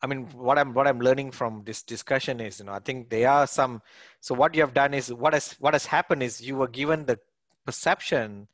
i 0.03 0.07
mean 0.07 0.27
what 0.33 0.59
i'm 0.59 0.73
what 0.73 0.87
i'm 0.87 0.99
learning 0.99 1.31
from 1.31 1.63
this 1.65 1.81
discussion 1.81 2.39
is 2.39 2.59
you 2.59 2.65
know 2.65 2.73
i 2.73 2.79
think 2.79 3.09
there 3.09 3.29
are 3.29 3.47
some 3.47 3.81
so 4.19 4.35
what 4.35 4.53
you 4.53 4.61
have 4.61 4.73
done 4.73 4.93
is 4.93 5.11
what 5.13 5.33
has 5.33 5.53
what 5.59 5.73
has 5.73 5.85
happened 5.85 6.21
is 6.21 6.41
you 6.41 6.55
were 6.55 6.67
given 6.67 7.05
the 7.05 7.17
perception 7.65 8.47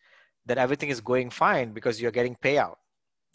that 0.45 0.57
everything 0.57 0.89
is 0.89 1.01
going 1.01 1.29
fine 1.29 1.73
because 1.73 2.01
you're 2.01 2.11
getting 2.19 2.35
payout 2.35 2.75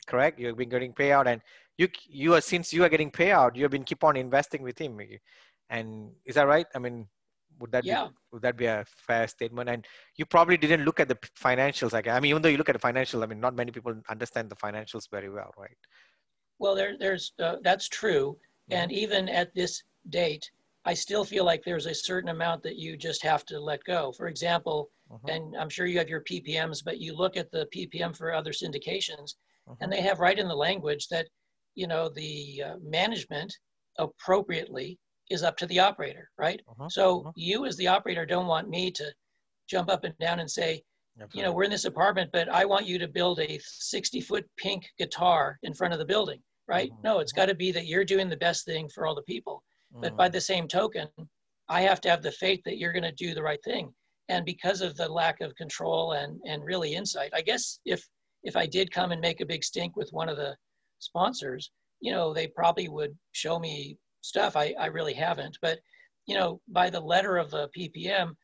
correct 0.07 0.39
you've 0.39 0.57
been 0.57 0.69
getting 0.69 0.93
payout 0.93 1.27
and 1.27 1.43
you 1.77 1.89
you 2.09 2.35
are 2.35 2.41
since 2.41 2.73
you 2.73 2.85
are 2.85 2.89
getting 2.89 3.11
payout 3.11 3.57
you 3.57 3.63
have 3.63 3.73
been 3.73 3.85
keep 3.85 4.05
on 4.05 4.17
investing 4.17 4.63
with 4.63 4.79
him 4.79 4.99
and 5.69 6.11
is 6.25 6.37
that 6.37 6.47
right 6.47 6.67
i 6.75 6.79
mean 6.79 7.07
would 7.59 7.73
that 7.73 7.85
yeah. 7.85 8.07
be 8.07 8.15
would 8.33 8.43
that 8.43 8.57
be 8.57 8.67
a 8.67 8.85
fair 8.87 9.27
statement? 9.29 9.69
And 9.69 9.87
you 10.17 10.27
probably 10.27 10.57
didn't 10.57 10.85
look 10.85 11.01
at 11.01 11.09
the 11.09 11.17
financials. 11.41 11.93
Like 11.93 12.09
I 12.09 12.19
mean, 12.21 12.31
even 12.31 12.43
though 12.43 12.49
you 12.49 12.57
look 12.57 12.69
at 12.69 12.81
the 12.81 12.87
financials, 12.87 13.23
I 13.23 13.27
mean, 13.27 13.41
not 13.41 13.55
many 13.55 13.71
people 13.71 13.95
understand 14.09 14.51
the 14.51 14.57
financials 14.57 15.09
very 15.11 15.31
well, 15.31 15.53
right? 15.57 15.77
Well, 16.59 16.75
there, 16.75 16.97
there's 16.99 17.33
uh, 17.43 17.57
that's 17.63 17.89
true. 17.89 18.37
And 18.71 18.91
even 18.91 19.29
at 19.29 19.55
this 19.55 19.83
date, 20.09 20.51
I 20.87 20.95
still 20.95 21.25
feel 21.25 21.45
like 21.45 21.63
there's 21.65 21.87
a 21.87 21.95
certain 21.95 22.31
amount 22.31 22.63
that 22.63 22.77
you 22.77 22.97
just 22.97 23.23
have 23.23 23.45
to 23.47 23.61
let 23.61 23.85
go. 23.85 24.13
For 24.13 24.29
example, 24.29 24.91
mm-hmm. 25.11 25.29
and 25.29 25.57
I'm 25.57 25.69
sure 25.69 25.87
you 25.87 25.99
have 25.99 26.09
your 26.09 26.23
PPMs, 26.23 26.83
but 26.85 26.99
you 26.99 27.15
look 27.15 27.37
at 27.37 27.51
the 27.51 27.67
PPM 27.75 28.17
for 28.17 28.33
other 28.33 28.53
syndications, 28.53 29.35
mm-hmm. 29.69 29.75
and 29.81 29.93
they 29.93 30.01
have 30.01 30.21
right 30.21 30.39
in 30.39 30.49
the 30.49 30.55
language 30.55 31.09
that 31.09 31.29
you 31.75 31.87
know 31.87 32.09
the 32.09 32.63
uh, 32.67 32.77
management 32.83 33.55
appropriately 33.99 34.99
is 35.31 35.43
up 35.43 35.57
to 35.57 35.67
the 35.67 35.81
operator, 35.81 36.31
right? 36.39 36.61
Uh-huh, 36.69 36.89
so 36.89 37.21
uh-huh. 37.21 37.33
you 37.35 37.65
as 37.65 37.77
the 37.77 37.89
operator 37.89 38.27
don't 38.27 38.47
want 38.47 38.69
me 38.69 38.91
to 38.91 39.13
jump 39.69 39.91
up 39.91 40.05
and 40.05 40.17
down 40.19 40.41
and 40.41 40.51
say, 40.51 40.83
Absolutely. 41.17 41.39
you 41.39 41.47
know, 41.47 41.53
we're 41.53 41.65
in 41.65 41.71
this 41.71 41.85
apartment, 41.85 42.31
but 42.33 42.49
I 42.49 42.65
want 42.65 42.87
you 42.87 42.99
to 42.99 43.07
build 43.07 43.39
a 43.39 43.61
60 43.63 44.21
foot 44.21 44.45
pink 44.57 44.85
guitar 44.99 45.59
in 45.63 45.73
front 45.73 45.93
of 45.93 45.99
the 45.99 46.05
building, 46.05 46.41
right? 46.67 46.91
Uh-huh. 46.91 47.01
No, 47.05 47.19
it's 47.21 47.33
uh-huh. 47.33 47.43
got 47.43 47.51
to 47.51 47.55
be 47.55 47.71
that 47.73 47.87
you're 47.87 48.05
doing 48.05 48.29
the 48.29 48.37
best 48.37 48.65
thing 48.65 48.89
for 48.89 49.07
all 49.07 49.15
the 49.15 49.23
people. 49.23 49.63
But 50.01 50.17
by 50.17 50.29
mm. 50.29 50.33
the 50.33 50.41
same 50.41 50.67
token, 50.67 51.09
I 51.69 51.83
have 51.83 52.01
to 52.01 52.11
have 52.11 52.23
the 52.23 52.33
faith 52.33 52.61
that 52.65 52.79
you're 52.79 52.93
going 52.93 53.05
to 53.05 53.13
do 53.13 53.33
the 53.33 53.43
right 53.43 53.63
thing. 53.63 53.93
And 54.29 54.45
because 54.45 54.81
of 54.81 54.97
the 54.97 55.09
lack 55.09 55.41
of 55.41 55.55
control 55.55 56.13
and, 56.13 56.41
and 56.47 56.65
really 56.65 56.95
insight, 56.95 57.31
I 57.33 57.43
guess 57.43 57.79
if 57.85 58.05
if 58.43 58.57
I 58.57 58.67
did 58.67 58.91
come 58.91 59.11
and 59.13 59.21
make 59.21 59.41
a 59.41 59.47
big 59.47 59.65
stink 59.65 59.97
with 59.97 60.13
one 60.13 60.29
of 60.29 60.37
the 60.37 60.55
sponsors, 60.99 61.71
you 62.01 62.13
know, 62.13 62.35
they 62.35 62.47
probably 62.47 62.89
would 62.89 63.17
show 63.33 63.59
me 63.59 63.97
stuff. 64.21 64.55
I, 64.55 64.75
I 64.79 64.87
really 64.87 65.15
haven't. 65.15 65.57
But, 65.63 65.79
you 66.27 66.37
know, 66.37 66.61
by 66.69 66.91
the 66.91 67.01
letter 67.01 67.39
of 67.39 67.51
the 67.51 67.71
PPM, 67.77 68.35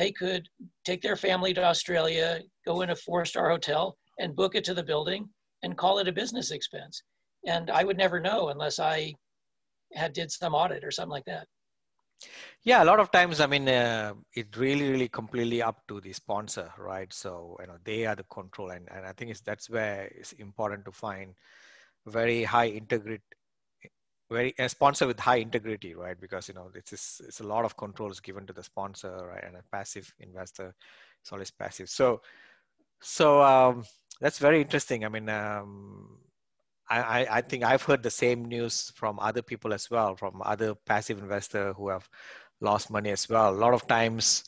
they 0.00 0.10
could 0.10 0.48
take 0.86 1.02
their 1.02 1.14
family 1.14 1.52
to 1.52 1.62
Australia, 1.62 2.40
go 2.66 2.80
in 2.80 2.88
a 2.88 2.96
four 2.96 3.26
star 3.26 3.50
hotel 3.50 3.98
and 4.18 4.34
book 4.34 4.54
it 4.54 4.64
to 4.64 4.72
the 4.72 4.82
building 4.82 5.28
and 5.62 5.76
call 5.76 5.98
it 5.98 6.08
a 6.08 6.12
business 6.20 6.50
expense. 6.52 7.02
And 7.46 7.70
I 7.70 7.84
would 7.84 7.98
never 7.98 8.18
know 8.18 8.48
unless 8.48 8.80
I 8.80 9.14
had 9.92 10.14
did 10.14 10.30
some 10.32 10.54
audit 10.54 10.84
or 10.84 10.90
something 10.90 11.16
like 11.18 11.26
that. 11.26 11.46
Yeah, 12.64 12.82
a 12.82 12.88
lot 12.90 12.98
of 12.98 13.10
times, 13.10 13.40
I 13.40 13.46
mean, 13.46 13.68
uh, 13.68 14.14
it 14.34 14.56
really, 14.56 14.90
really 14.90 15.08
completely 15.08 15.60
up 15.62 15.78
to 15.88 16.00
the 16.00 16.14
sponsor, 16.14 16.72
right? 16.78 17.12
So, 17.12 17.58
you 17.60 17.66
know, 17.66 17.78
they 17.84 18.06
are 18.06 18.16
the 18.16 18.24
control. 18.24 18.70
And, 18.70 18.88
and 18.94 19.04
I 19.04 19.12
think 19.12 19.30
it's, 19.30 19.42
that's 19.42 19.68
where 19.68 20.10
it's 20.18 20.32
important 20.32 20.86
to 20.86 20.92
find 20.92 21.34
very 22.06 22.42
high 22.44 22.70
integrity, 22.80 23.22
very 24.30 24.54
a 24.58 24.68
sponsor 24.68 25.06
with 25.06 25.18
high 25.18 25.36
integrity, 25.36 25.94
right? 25.94 26.20
Because, 26.20 26.48
you 26.48 26.54
know, 26.54 26.70
it's, 26.74 26.92
it's, 26.92 27.20
it's 27.26 27.40
a 27.40 27.46
lot 27.46 27.64
of 27.64 27.76
controls 27.76 28.20
given 28.20 28.46
to 28.46 28.52
the 28.52 28.62
sponsor, 28.62 29.28
right? 29.28 29.44
And 29.44 29.56
a 29.56 29.62
passive 29.72 30.12
investor 30.20 30.74
it's 31.20 31.32
always 31.32 31.50
passive. 31.50 31.88
So, 31.88 32.22
so 33.00 33.42
um, 33.42 33.84
that's 34.20 34.38
very 34.38 34.60
interesting. 34.60 35.04
I 35.04 35.08
mean, 35.08 35.28
um, 35.28 36.18
I, 36.88 37.26
I 37.30 37.40
think 37.40 37.62
I've 37.62 37.82
heard 37.82 38.02
the 38.02 38.10
same 38.10 38.46
news 38.46 38.90
from 38.96 39.20
other 39.20 39.42
people 39.42 39.72
as 39.72 39.88
well, 39.90 40.16
from 40.16 40.42
other 40.44 40.74
passive 40.74 41.18
investor 41.18 41.72
who 41.74 41.88
have 41.88 42.08
lost 42.60 42.90
money 42.90 43.10
as 43.10 43.28
well. 43.28 43.54
A 43.54 43.56
lot 43.56 43.74
of 43.74 43.86
times 43.86 44.44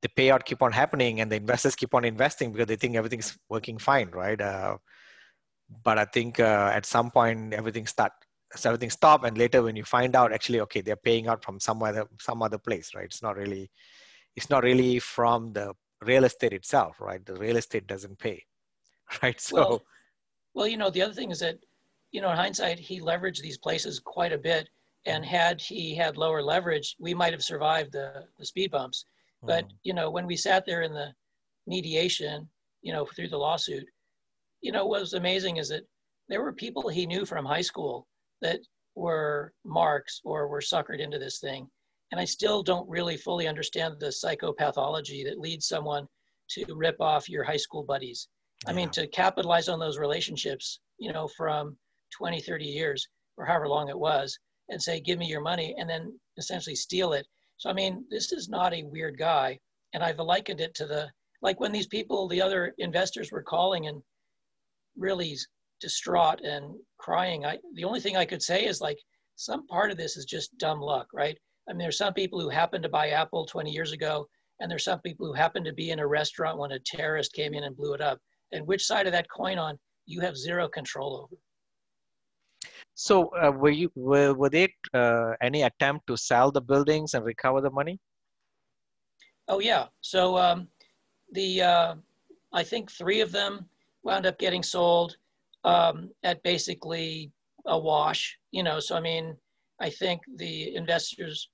the 0.00 0.08
payout 0.08 0.44
keep 0.44 0.62
on 0.62 0.72
happening 0.72 1.20
and 1.20 1.30
the 1.30 1.36
investors 1.36 1.76
keep 1.76 1.94
on 1.94 2.04
investing 2.04 2.52
because 2.52 2.68
they 2.68 2.76
think 2.76 2.96
everything's 2.96 3.36
working 3.50 3.76
fine, 3.76 4.10
right? 4.10 4.40
Uh, 4.40 4.78
but 5.82 5.98
I 5.98 6.06
think 6.06 6.40
uh, 6.40 6.70
at 6.72 6.86
some 6.86 7.10
point 7.10 7.52
everything 7.52 7.86
start 7.86 8.12
everything 8.64 8.90
stop 8.90 9.24
and 9.24 9.36
later 9.36 9.62
when 9.62 9.76
you 9.76 9.84
find 9.84 10.14
out 10.14 10.32
actually 10.32 10.60
okay 10.60 10.80
they're 10.80 10.96
paying 10.96 11.26
out 11.26 11.42
from 11.42 11.58
somewhere 11.58 12.06
some 12.20 12.42
other 12.42 12.58
place 12.58 12.94
right 12.94 13.06
it's 13.06 13.22
not 13.22 13.36
really 13.36 13.70
it's 14.36 14.50
not 14.50 14.62
really 14.62 14.98
from 14.98 15.52
the 15.52 15.72
real 16.02 16.24
estate 16.24 16.52
itself 16.52 17.00
right 17.00 17.24
the 17.26 17.34
real 17.34 17.56
estate 17.56 17.86
doesn't 17.86 18.18
pay 18.18 18.42
right 19.22 19.40
so 19.40 19.56
well, 19.56 19.82
well 20.54 20.66
you 20.66 20.76
know 20.76 20.90
the 20.90 21.02
other 21.02 21.14
thing 21.14 21.30
is 21.30 21.40
that 21.40 21.58
you 22.14 22.20
know, 22.20 22.30
in 22.30 22.36
hindsight, 22.36 22.78
he 22.78 23.00
leveraged 23.00 23.42
these 23.42 23.58
places 23.58 23.98
quite 23.98 24.32
a 24.32 24.38
bit. 24.38 24.70
And 25.04 25.26
had 25.26 25.60
he 25.60 25.96
had 25.96 26.16
lower 26.16 26.42
leverage, 26.42 26.94
we 27.00 27.12
might 27.12 27.32
have 27.32 27.42
survived 27.42 27.92
the, 27.92 28.24
the 28.38 28.46
speed 28.46 28.70
bumps. 28.70 29.04
Mm. 29.42 29.48
But, 29.48 29.64
you 29.82 29.92
know, 29.92 30.10
when 30.10 30.24
we 30.24 30.36
sat 30.36 30.64
there 30.64 30.82
in 30.82 30.94
the 30.94 31.12
mediation, 31.66 32.48
you 32.82 32.92
know, 32.92 33.04
through 33.04 33.28
the 33.28 33.36
lawsuit, 33.36 33.84
you 34.62 34.70
know, 34.70 34.86
what 34.86 35.00
was 35.00 35.14
amazing 35.14 35.56
is 35.56 35.68
that 35.70 35.82
there 36.28 36.40
were 36.40 36.52
people 36.52 36.88
he 36.88 37.04
knew 37.04 37.26
from 37.26 37.44
high 37.44 37.60
school 37.60 38.06
that 38.42 38.60
were 38.94 39.52
marks 39.64 40.20
or 40.24 40.48
were 40.48 40.60
suckered 40.60 41.00
into 41.00 41.18
this 41.18 41.38
thing. 41.38 41.68
And 42.12 42.20
I 42.20 42.24
still 42.24 42.62
don't 42.62 42.88
really 42.88 43.16
fully 43.16 43.48
understand 43.48 43.96
the 43.98 44.06
psychopathology 44.06 45.24
that 45.24 45.40
leads 45.40 45.66
someone 45.66 46.06
to 46.50 46.64
rip 46.74 47.00
off 47.00 47.28
your 47.28 47.44
high 47.44 47.56
school 47.56 47.82
buddies. 47.82 48.28
Yeah. 48.64 48.70
I 48.70 48.74
mean, 48.74 48.90
to 48.90 49.06
capitalize 49.08 49.68
on 49.68 49.80
those 49.80 49.98
relationships, 49.98 50.80
you 50.98 51.12
know, 51.12 51.28
from 51.36 51.76
20, 52.16 52.40
30 52.40 52.64
years 52.64 53.08
or 53.36 53.46
however 53.46 53.68
long 53.68 53.88
it 53.88 53.98
was 53.98 54.38
and 54.68 54.80
say, 54.80 55.00
give 55.00 55.18
me 55.18 55.26
your 55.26 55.40
money 55.40 55.74
and 55.78 55.88
then 55.88 56.18
essentially 56.38 56.76
steal 56.76 57.12
it. 57.14 57.26
So, 57.56 57.70
I 57.70 57.72
mean, 57.72 58.04
this 58.10 58.32
is 58.32 58.48
not 58.48 58.72
a 58.74 58.84
weird 58.84 59.18
guy. 59.18 59.58
And 59.92 60.02
I've 60.02 60.18
likened 60.18 60.60
it 60.60 60.74
to 60.76 60.86
the, 60.86 61.10
like 61.42 61.60
when 61.60 61.72
these 61.72 61.86
people, 61.86 62.28
the 62.28 62.42
other 62.42 62.74
investors 62.78 63.30
were 63.32 63.42
calling 63.42 63.86
and 63.86 64.02
really 64.96 65.36
distraught 65.84 66.40
and 66.40 66.74
crying. 66.96 67.44
I, 67.44 67.58
the 67.74 67.84
only 67.84 68.00
thing 68.00 68.16
I 68.16 68.24
could 68.24 68.42
say 68.42 68.64
is 68.64 68.80
like, 68.80 68.98
some 69.36 69.66
part 69.66 69.90
of 69.90 69.98
this 69.98 70.16
is 70.16 70.24
just 70.24 70.56
dumb 70.56 70.80
luck, 70.80 71.08
right? 71.12 71.36
I 71.68 71.72
mean, 71.72 71.80
there's 71.80 71.98
some 71.98 72.14
people 72.14 72.40
who 72.40 72.48
happened 72.48 72.82
to 72.84 72.88
buy 72.88 73.10
Apple 73.10 73.44
20 73.44 73.70
years 73.70 73.92
ago, 73.92 74.26
and 74.60 74.70
there's 74.70 74.84
some 74.84 75.00
people 75.00 75.26
who 75.26 75.34
happened 75.34 75.66
to 75.66 75.74
be 75.74 75.90
in 75.90 75.98
a 75.98 76.06
restaurant 76.06 76.58
when 76.58 76.72
a 76.72 76.78
terrorist 76.78 77.34
came 77.34 77.52
in 77.52 77.64
and 77.64 77.76
blew 77.76 77.92
it 77.92 78.00
up. 78.00 78.18
And 78.52 78.66
which 78.66 78.86
side 78.86 79.06
of 79.06 79.12
that 79.12 79.26
coin 79.28 79.58
on, 79.58 79.78
you 80.06 80.20
have 80.20 80.38
zero 80.38 80.68
control 80.68 81.16
over. 81.22 81.36
So 82.94 83.28
uh, 83.34 83.50
were 83.50 83.70
you 83.70 83.90
were, 83.94 84.32
were 84.32 84.48
there 84.48 84.68
uh, 84.94 85.32
any 85.42 85.62
attempt 85.62 86.06
to 86.06 86.16
sell 86.16 86.50
the 86.50 86.62
buildings 86.62 87.12
and 87.12 87.24
recover 87.24 87.60
the 87.60 87.70
money? 87.70 87.98
Oh 89.48 89.58
yeah. 89.58 89.86
So 90.00 90.38
um, 90.38 90.68
the 91.32 91.62
uh, 91.62 91.94
I 92.52 92.62
think 92.62 92.90
three 92.90 93.20
of 93.20 93.32
them 93.32 93.68
wound 94.04 94.26
up 94.26 94.38
getting 94.38 94.62
sold 94.62 95.16
um, 95.64 96.10
at 96.22 96.42
basically 96.42 97.32
a 97.66 97.78
wash. 97.78 98.38
You 98.52 98.62
know, 98.62 98.80
so 98.80 98.96
I 98.96 99.00
mean, 99.00 99.36
I 99.80 99.90
think 99.90 100.20
the 100.36 100.74
investors 100.74 101.48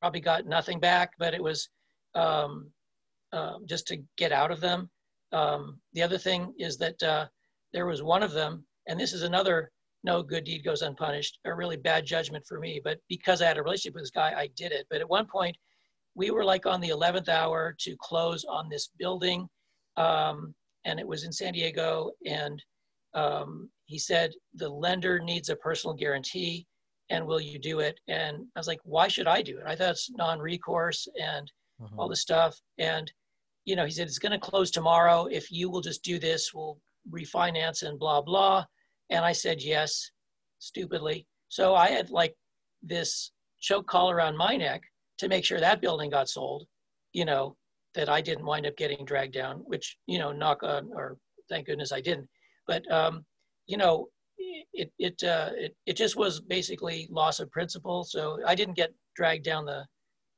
probably 0.00 0.20
got 0.20 0.46
nothing 0.46 0.80
back, 0.80 1.12
but 1.18 1.34
it 1.34 1.42
was 1.42 1.68
um, 2.14 2.70
uh, 3.32 3.54
just 3.66 3.86
to 3.88 4.02
get 4.16 4.32
out 4.32 4.50
of 4.50 4.60
them. 4.60 4.90
Um, 5.32 5.80
the 5.92 6.02
other 6.02 6.18
thing 6.18 6.54
is 6.58 6.78
that 6.78 7.02
uh, 7.02 7.26
there 7.72 7.86
was 7.86 8.02
one 8.02 8.22
of 8.22 8.32
them, 8.32 8.64
and 8.86 8.98
this 8.98 9.12
is 9.12 9.22
another 9.22 9.70
no 10.04 10.22
good 10.22 10.44
deed 10.44 10.64
goes 10.64 10.82
unpunished, 10.82 11.38
a 11.44 11.54
really 11.54 11.76
bad 11.76 12.06
judgment 12.06 12.44
for 12.46 12.58
me. 12.60 12.80
But 12.82 12.98
because 13.08 13.42
I 13.42 13.46
had 13.46 13.58
a 13.58 13.62
relationship 13.62 13.94
with 13.94 14.04
this 14.04 14.10
guy, 14.10 14.32
I 14.36 14.48
did 14.56 14.72
it. 14.72 14.86
But 14.90 15.00
at 15.00 15.08
one 15.08 15.26
point, 15.26 15.56
we 16.14 16.30
were 16.30 16.44
like 16.44 16.66
on 16.66 16.80
the 16.80 16.90
11th 16.90 17.28
hour 17.28 17.74
to 17.80 17.96
close 18.00 18.44
on 18.44 18.68
this 18.68 18.90
building. 18.98 19.48
Um, 19.96 20.54
and 20.84 21.00
it 21.00 21.06
was 21.06 21.24
in 21.24 21.32
San 21.32 21.52
Diego. 21.52 22.12
And 22.24 22.62
um, 23.18 23.68
he 23.86 23.98
said, 23.98 24.32
the 24.54 24.68
lender 24.68 25.18
needs 25.18 25.48
a 25.48 25.56
personal 25.56 25.94
guarantee. 25.94 26.66
And 27.10 27.26
will 27.26 27.40
you 27.40 27.58
do 27.58 27.80
it? 27.80 27.98
And 28.06 28.44
I 28.54 28.60
was 28.60 28.68
like, 28.68 28.80
why 28.84 29.08
should 29.08 29.26
I 29.26 29.40
do 29.40 29.58
it? 29.58 29.64
I 29.66 29.74
thought 29.74 29.92
it's 29.92 30.10
non 30.10 30.38
recourse 30.38 31.08
and 31.18 31.50
uh-huh. 31.82 31.96
all 31.96 32.08
this 32.08 32.20
stuff. 32.20 32.54
And, 32.76 33.10
you 33.64 33.76
know, 33.76 33.86
he 33.86 33.90
said, 33.90 34.06
it's 34.06 34.18
going 34.18 34.38
to 34.38 34.50
close 34.50 34.70
tomorrow. 34.70 35.26
If 35.30 35.50
you 35.50 35.70
will 35.70 35.80
just 35.80 36.04
do 36.04 36.18
this, 36.18 36.52
we'll 36.52 36.78
refinance 37.10 37.82
and 37.82 37.98
blah, 37.98 38.20
blah. 38.20 38.64
And 39.10 39.24
I 39.24 39.32
said 39.32 39.62
yes, 39.62 40.10
stupidly. 40.58 41.26
So 41.48 41.74
I 41.74 41.88
had 41.88 42.10
like 42.10 42.34
this 42.82 43.32
choke 43.60 43.86
collar 43.86 44.16
around 44.16 44.36
my 44.36 44.56
neck 44.56 44.82
to 45.18 45.28
make 45.28 45.44
sure 45.46 45.60
that 45.60 45.80
building 45.80 46.10
got 46.10 46.28
sold, 46.28 46.66
you 47.14 47.24
know, 47.24 47.56
that 47.94 48.10
I 48.10 48.20
didn't 48.20 48.44
wind 48.44 48.66
up 48.66 48.76
getting 48.76 49.04
dragged 49.06 49.34
down, 49.34 49.62
which, 49.64 49.96
you 50.06 50.18
know, 50.18 50.30
knock 50.30 50.62
on, 50.62 50.90
or 50.94 51.16
thank 51.48 51.66
goodness 51.66 51.90
I 51.90 52.02
didn't. 52.02 52.28
But, 52.68 52.88
um, 52.92 53.24
you 53.66 53.76
know, 53.76 54.08
it, 54.38 54.92
it, 55.00 55.24
uh, 55.24 55.50
it, 55.56 55.76
it 55.86 55.96
just 55.96 56.16
was 56.16 56.40
basically 56.40 57.08
loss 57.10 57.40
of 57.40 57.50
principle. 57.50 58.04
So 58.04 58.38
I 58.46 58.54
didn't 58.54 58.76
get 58.76 58.94
dragged 59.16 59.44
down 59.44 59.64
the, 59.64 59.84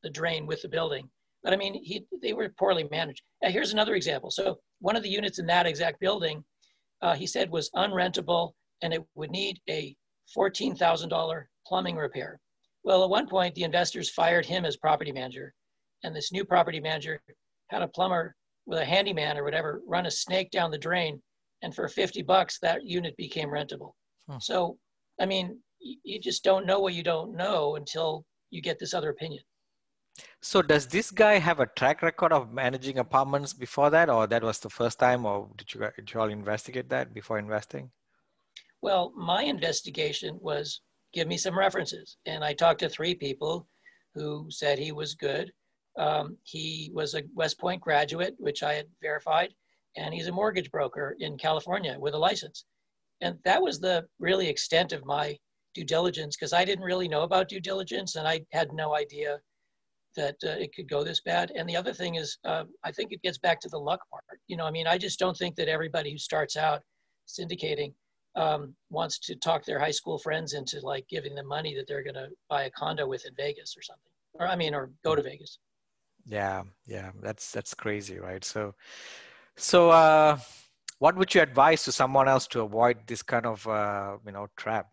the 0.02 0.08
drain 0.10 0.46
with 0.46 0.62
the 0.62 0.68
building. 0.68 1.10
But 1.42 1.52
I 1.52 1.56
mean, 1.56 1.82
he, 1.84 2.04
they 2.22 2.32
were 2.32 2.48
poorly 2.58 2.88
managed. 2.90 3.22
Now, 3.42 3.50
here's 3.50 3.72
another 3.72 3.94
example. 3.94 4.30
So 4.30 4.58
one 4.80 4.96
of 4.96 5.02
the 5.02 5.10
units 5.10 5.38
in 5.38 5.46
that 5.46 5.66
exact 5.66 6.00
building, 6.00 6.42
uh, 7.02 7.14
he 7.14 7.26
said 7.26 7.50
was 7.50 7.70
unrentable 7.74 8.52
and 8.82 8.94
it 8.94 9.02
would 9.14 9.30
need 9.30 9.58
a 9.68 9.94
$14,000 10.36 11.44
plumbing 11.66 11.96
repair. 11.96 12.38
Well, 12.82 13.04
at 13.04 13.10
one 13.10 13.28
point, 13.28 13.54
the 13.54 13.64
investors 13.64 14.10
fired 14.10 14.46
him 14.46 14.64
as 14.64 14.76
property 14.76 15.12
manager, 15.12 15.52
and 16.02 16.16
this 16.16 16.32
new 16.32 16.44
property 16.44 16.80
manager 16.80 17.20
had 17.68 17.82
a 17.82 17.88
plumber 17.88 18.34
with 18.66 18.78
a 18.78 18.84
handyman 18.84 19.36
or 19.36 19.44
whatever 19.44 19.82
run 19.86 20.06
a 20.06 20.10
snake 20.10 20.50
down 20.50 20.70
the 20.70 20.78
drain, 20.78 21.20
and 21.62 21.74
for 21.74 21.88
50 21.88 22.22
bucks, 22.22 22.58
that 22.60 22.84
unit 22.84 23.16
became 23.16 23.48
rentable. 23.48 23.92
Huh. 24.28 24.38
So, 24.40 24.78
I 25.20 25.26
mean, 25.26 25.58
you 25.80 26.20
just 26.20 26.44
don't 26.44 26.66
know 26.66 26.80
what 26.80 26.94
you 26.94 27.02
don't 27.02 27.36
know 27.36 27.76
until 27.76 28.24
you 28.50 28.60
get 28.60 28.78
this 28.78 28.94
other 28.94 29.10
opinion. 29.10 29.42
So, 30.42 30.60
does 30.60 30.86
this 30.86 31.10
guy 31.10 31.38
have 31.38 31.60
a 31.60 31.66
track 31.66 32.02
record 32.02 32.32
of 32.32 32.52
managing 32.52 32.98
apartments 32.98 33.52
before 33.52 33.90
that, 33.90 34.10
or 34.10 34.26
that 34.26 34.42
was 34.42 34.58
the 34.58 34.68
first 34.68 34.98
time, 34.98 35.24
or 35.24 35.48
did 35.56 35.72
you, 35.72 35.88
did 35.96 36.12
you 36.12 36.20
all 36.20 36.28
investigate 36.28 36.88
that 36.90 37.14
before 37.14 37.38
investing? 37.38 37.90
Well, 38.82 39.12
my 39.16 39.42
investigation 39.44 40.38
was 40.40 40.80
give 41.12 41.28
me 41.28 41.36
some 41.36 41.58
references. 41.58 42.16
And 42.26 42.44
I 42.44 42.52
talked 42.52 42.80
to 42.80 42.88
three 42.88 43.14
people 43.14 43.66
who 44.14 44.46
said 44.50 44.78
he 44.78 44.92
was 44.92 45.14
good. 45.14 45.52
Um, 45.98 46.36
he 46.44 46.90
was 46.94 47.14
a 47.14 47.22
West 47.34 47.58
Point 47.58 47.80
graduate, 47.80 48.34
which 48.38 48.62
I 48.62 48.74
had 48.74 48.86
verified, 49.02 49.50
and 49.96 50.14
he's 50.14 50.28
a 50.28 50.32
mortgage 50.32 50.70
broker 50.70 51.16
in 51.20 51.36
California 51.36 51.96
with 51.98 52.14
a 52.14 52.18
license. 52.18 52.64
And 53.20 53.36
that 53.44 53.60
was 53.60 53.80
the 53.80 54.06
really 54.18 54.48
extent 54.48 54.92
of 54.92 55.04
my 55.04 55.36
due 55.74 55.84
diligence 55.84 56.36
because 56.36 56.52
I 56.52 56.64
didn't 56.64 56.84
really 56.84 57.08
know 57.08 57.22
about 57.22 57.48
due 57.48 57.60
diligence 57.60 58.16
and 58.16 58.26
I 58.26 58.40
had 58.52 58.72
no 58.72 58.96
idea 58.96 59.40
that 60.16 60.36
uh, 60.44 60.50
it 60.50 60.74
could 60.74 60.88
go 60.88 61.04
this 61.04 61.20
bad. 61.20 61.52
And 61.54 61.68
the 61.68 61.76
other 61.76 61.92
thing 61.92 62.16
is, 62.16 62.38
uh, 62.44 62.64
I 62.84 62.90
think 62.92 63.12
it 63.12 63.22
gets 63.22 63.38
back 63.38 63.60
to 63.60 63.68
the 63.68 63.78
luck 63.78 64.00
part. 64.10 64.24
You 64.48 64.56
know, 64.56 64.64
I 64.64 64.70
mean, 64.70 64.86
I 64.86 64.98
just 64.98 65.18
don't 65.18 65.36
think 65.36 65.54
that 65.56 65.68
everybody 65.68 66.10
who 66.10 66.18
starts 66.18 66.56
out 66.56 66.82
syndicating 67.28 67.92
um, 68.36 68.74
wants 68.90 69.18
to 69.20 69.36
talk 69.36 69.64
their 69.64 69.78
high 69.78 69.90
school 69.90 70.18
friends 70.18 70.52
into 70.54 70.80
like 70.82 71.06
giving 71.08 71.34
them 71.34 71.46
money 71.46 71.74
that 71.76 71.86
they're 71.86 72.02
going 72.02 72.14
to 72.14 72.28
buy 72.48 72.64
a 72.64 72.70
condo 72.70 73.06
with 73.06 73.24
in 73.26 73.34
Vegas 73.36 73.74
or 73.76 73.82
something, 73.82 74.12
or 74.34 74.46
I 74.46 74.56
mean, 74.56 74.74
or 74.74 74.90
go 75.04 75.14
to 75.14 75.22
Vegas. 75.22 75.58
Yeah, 76.26 76.62
yeah, 76.86 77.10
that's 77.22 77.50
that's 77.50 77.74
crazy, 77.74 78.18
right? 78.18 78.44
So, 78.44 78.74
so 79.60 79.90
uh, 79.90 80.38
what 80.98 81.16
would 81.16 81.34
you 81.34 81.40
advise 81.40 81.84
to 81.84 81.92
someone 81.92 82.28
else 82.28 82.46
to 82.48 82.62
avoid 82.62 82.98
this 83.06 83.22
kind 83.22 83.46
of 83.46 83.66
uh, 83.66 84.16
you 84.24 84.32
know 84.32 84.48
trap? 84.56 84.86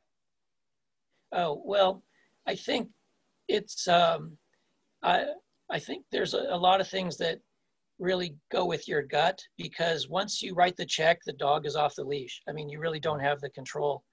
Oh 1.31 1.61
well, 1.65 2.03
I 2.45 2.55
think 2.55 2.89
it's 3.47 3.87
um, 3.87 4.37
I 5.03 5.25
I 5.69 5.79
think 5.79 6.05
there's 6.11 6.33
a, 6.33 6.47
a 6.49 6.57
lot 6.57 6.81
of 6.81 6.87
things 6.87 7.17
that 7.17 7.39
really 7.99 8.35
go 8.51 8.65
with 8.65 8.87
your 8.87 9.01
gut 9.01 9.41
because 9.57 10.07
once 10.07 10.41
you 10.41 10.53
write 10.53 10.77
the 10.77 10.85
check, 10.85 11.19
the 11.25 11.33
dog 11.33 11.65
is 11.65 11.75
off 11.75 11.95
the 11.95 12.03
leash. 12.03 12.41
I 12.47 12.51
mean, 12.51 12.69
you 12.69 12.79
really 12.79 12.99
don't 12.99 13.19
have 13.19 13.41
the 13.41 13.49
control. 13.49 14.03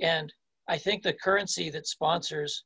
And 0.00 0.32
I 0.68 0.78
think 0.78 1.02
the 1.02 1.12
currency 1.12 1.70
that 1.70 1.86
sponsors 1.86 2.64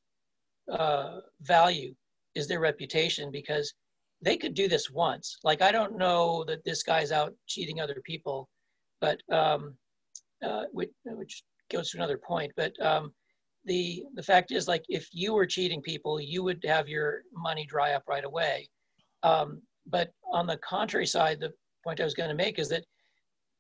uh, 0.71 1.19
value 1.43 1.95
is 2.35 2.47
their 2.47 2.61
reputation 2.61 3.31
because 3.31 3.75
they 4.23 4.37
could 4.37 4.55
do 4.55 4.69
this 4.69 4.91
once. 4.91 5.39
Like, 5.45 5.63
I 5.63 5.73
don't 5.73 5.97
know 5.97 6.45
that 6.45 6.65
this 6.65 6.83
guy's 6.83 7.13
out 7.13 7.35
cheating 7.47 7.81
other 7.81 8.01
people, 8.05 8.49
but 9.01 9.21
um, 9.33 9.75
uh, 10.45 10.65
which, 10.73 10.91
which, 11.05 11.43
goes 11.71 11.91
to 11.93 11.99
another 11.99 12.19
point. 12.19 12.51
But 12.57 12.73
um, 12.85 13.13
the 13.65 14.03
the 14.17 14.23
fact 14.25 14.51
is, 14.51 14.67
like, 14.67 14.85
if 14.89 15.09
you 15.13 15.33
were 15.33 15.47
cheating 15.47 15.81
people, 15.81 16.21
you 16.21 16.43
would 16.43 16.65
have 16.67 16.89
your 16.89 17.23
money 17.33 17.65
dry 17.65 17.93
up 17.93 18.03
right 18.09 18.25
away. 18.25 18.69
Um, 19.23 19.63
but 19.87 20.11
on 20.33 20.47
the 20.47 20.57
contrary 20.57 21.07
side, 21.07 21.39
the 21.39 21.53
point 21.85 22.01
I 22.01 22.05
was 22.05 22.15
going 22.15 22.29
to 22.29 22.35
make 22.35 22.59
is 22.59 22.69
that 22.71 22.85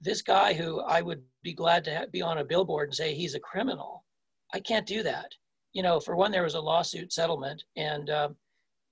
this 0.00 0.22
guy 0.22 0.54
who 0.54 0.80
I 0.80 1.02
would 1.02 1.22
be 1.42 1.52
glad 1.52 1.84
to 1.84 2.08
be 2.12 2.22
on 2.22 2.38
a 2.38 2.44
billboard 2.44 2.88
and 2.88 2.94
say 2.94 3.14
he's 3.14 3.34
a 3.34 3.40
criminal, 3.40 4.04
I 4.52 4.60
can't 4.60 4.86
do 4.86 5.02
that. 5.02 5.30
You 5.72 5.82
know, 5.82 6.00
for 6.00 6.16
one, 6.16 6.32
there 6.32 6.42
was 6.42 6.54
a 6.54 6.60
lawsuit 6.60 7.12
settlement, 7.12 7.62
and 7.76 8.10
um, 8.10 8.36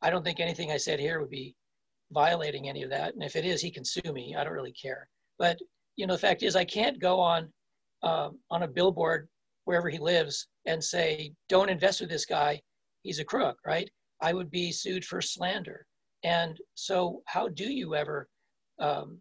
I 0.03 0.11
don't 0.11 0.25
think 0.25 0.41
anything 0.41 0.71
I 0.71 0.77
said 0.77 1.01
here 1.01 1.21
would 1.21 1.31
be 1.31 1.55
violating 2.13 2.69
any 2.69 2.83
of 2.83 2.91
that. 2.91 3.15
And 3.15 3.23
if 3.23 3.37
it 3.37 3.45
is, 3.45 3.61
he 3.61 3.71
can 3.71 3.85
sue 3.85 4.13
me. 4.13 4.35
I 4.37 4.45
don't 4.45 4.53
really 4.53 4.73
care. 4.73 5.09
But 5.39 5.59
you 5.97 6.07
know, 6.07 6.15
the 6.15 6.21
fact 6.21 6.43
is, 6.43 6.57
I 6.57 6.65
can't 6.65 7.01
go 7.01 7.19
on 7.21 7.53
uh, 8.03 8.31
on 8.51 8.63
a 8.63 8.69
billboard 8.69 9.29
wherever 9.65 9.89
he 9.89 9.99
lives 9.99 10.47
and 10.67 10.83
say, 10.83 11.33
"Don't 11.49 11.71
invest 11.71 12.01
with 12.01 12.11
this 12.11 12.25
guy. 12.27 12.61
He's 13.03 13.19
a 13.19 13.25
crook." 13.25 13.59
Right? 13.67 13.91
I 14.21 14.33
would 14.33 14.51
be 14.51 14.73
sued 14.73 15.05
for 15.05 15.21
slander. 15.21 15.87
And 16.25 16.59
so, 16.75 17.23
how 17.27 17.49
do 17.49 17.71
you 17.71 17.95
ever 17.95 18.29
um, 18.81 19.19